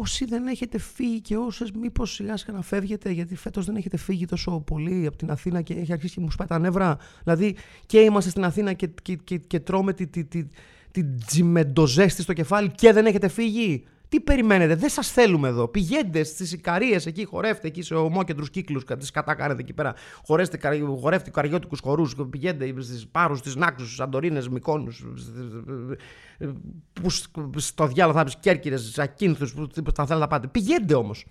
όσοι 0.00 0.24
δεν 0.24 0.46
έχετε 0.46 0.78
φύγει 0.78 1.20
και 1.20 1.36
όσες 1.36 1.70
μήπως 1.70 2.14
σιγά 2.14 2.36
σιγά 2.36 2.52
να 2.52 2.62
φεύγετε 2.62 3.10
γιατί 3.10 3.36
φέτος 3.36 3.66
δεν 3.66 3.76
έχετε 3.76 3.96
φύγει 3.96 4.24
τόσο 4.24 4.60
πολύ 4.60 5.06
από 5.06 5.16
την 5.16 5.30
Αθήνα 5.30 5.62
και 5.62 5.74
έχει 5.74 5.92
αρχίσει 5.92 6.14
και 6.14 6.20
μου 6.20 6.30
σπάει 6.30 6.46
τα 6.46 6.58
νεύρα. 6.58 6.98
Δηλαδή 7.22 7.56
και 7.86 8.00
είμαστε 8.00 8.30
στην 8.30 8.44
Αθήνα 8.44 8.72
και, 8.72 8.88
και, 9.02 9.16
και, 9.16 9.36
και 9.36 9.60
τρώμε 9.60 9.92
την 9.92 10.10
τη, 10.10 10.24
τη, 10.24 10.46
τη, 10.90 11.04
τζιμεντοζέστη 11.04 12.22
στο 12.22 12.32
κεφάλι 12.32 12.70
και 12.70 12.92
δεν 12.92 13.06
έχετε 13.06 13.28
φύγει. 13.28 13.84
Τι 14.08 14.20
περιμένετε, 14.20 14.74
δεν 14.74 14.88
σας 14.88 15.10
θέλουμε 15.10 15.48
εδώ. 15.48 15.68
Πηγαίνετε 15.68 16.22
στις 16.24 16.52
Ικαρίες 16.52 17.06
εκεί, 17.06 17.24
χορεύτε 17.24 17.66
εκεί 17.66 17.82
σε 17.82 17.94
ομόκεντρους 17.94 18.50
κύκλους. 18.50 18.84
Τις 18.98 19.10
κατά 19.10 19.34
κάνετε 19.34 19.60
εκεί 19.60 19.72
πέρα. 19.72 19.94
Χορεύτε, 20.26 20.58
χορεύτε 21.00 21.30
καριώτικους 21.30 21.80
χορούς. 21.80 22.14
Πηγαίνετε 22.30 22.82
στις 22.82 23.06
Πάρους, 23.08 23.38
στις 23.38 23.56
Νάξους, 23.56 23.86
στις 23.86 24.00
Αντορίνες, 24.00 24.48
Μικόνου. 24.48 24.92
Στο 27.56 27.86
διάλογο 27.86 28.18
θα 28.18 28.24
πεις 28.24 28.36
Κέρκυρες, 28.40 28.98
Ακίνθου, 28.98 29.66
που 29.84 29.92
θα 29.94 30.06
θέλετε 30.06 30.14
να 30.14 30.26
πάτε. 30.26 30.46
Πηγαίνετε 30.46 30.94
όμως. 30.94 31.24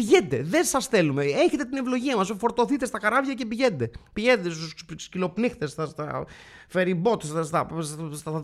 Πηγαίνετε, 0.00 0.42
δεν 0.42 0.64
σας 0.64 0.86
θέλουμε. 0.86 1.24
Έχετε 1.24 1.64
την 1.64 1.76
ευλογία 1.76 2.16
μας. 2.16 2.32
Φορτωθείτε 2.38 2.86
στα 2.86 2.98
καράβια 2.98 3.34
και 3.34 3.46
πηγαίνετε. 3.46 3.90
Πηγαίνετε 4.12 4.50
στους 4.50 4.74
σκυλοπνίχτες, 4.96 5.70
στα, 5.70 5.86
στα 5.86 6.24
φεριμπότ, 6.68 7.22
στα, 7.22 7.42
στα, 7.42 7.66
στα, 8.12 8.42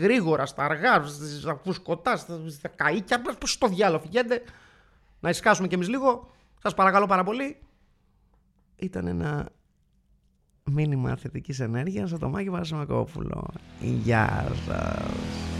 γρήγορα, 0.00 0.46
στα 0.46 0.64
αργά, 0.64 1.02
στα 1.40 1.60
φουσκωτά, 1.64 2.16
στα, 2.16 2.40
στα 2.48 2.68
καίκια. 2.68 3.22
Στο 3.44 3.68
διάλογο 3.68 4.02
πηγαίνετε. 4.02 4.42
Να 5.20 5.28
εσκάσουμε 5.28 5.68
κι 5.68 5.74
εμείς 5.74 5.88
λίγο. 5.88 6.30
Σας 6.62 6.74
παρακαλώ 6.74 7.06
πάρα 7.06 7.24
πολύ. 7.24 7.56
Ήταν 8.76 9.06
ένα 9.06 9.48
μήνυμα 10.64 11.16
θετικής 11.16 11.60
ενέργειας 11.60 12.08
στο 12.08 12.18
Τομάκι 12.18 12.50
Βασιμακόπουλο. 12.50 13.50
Γεια 13.80 14.52
σας. 14.66 15.59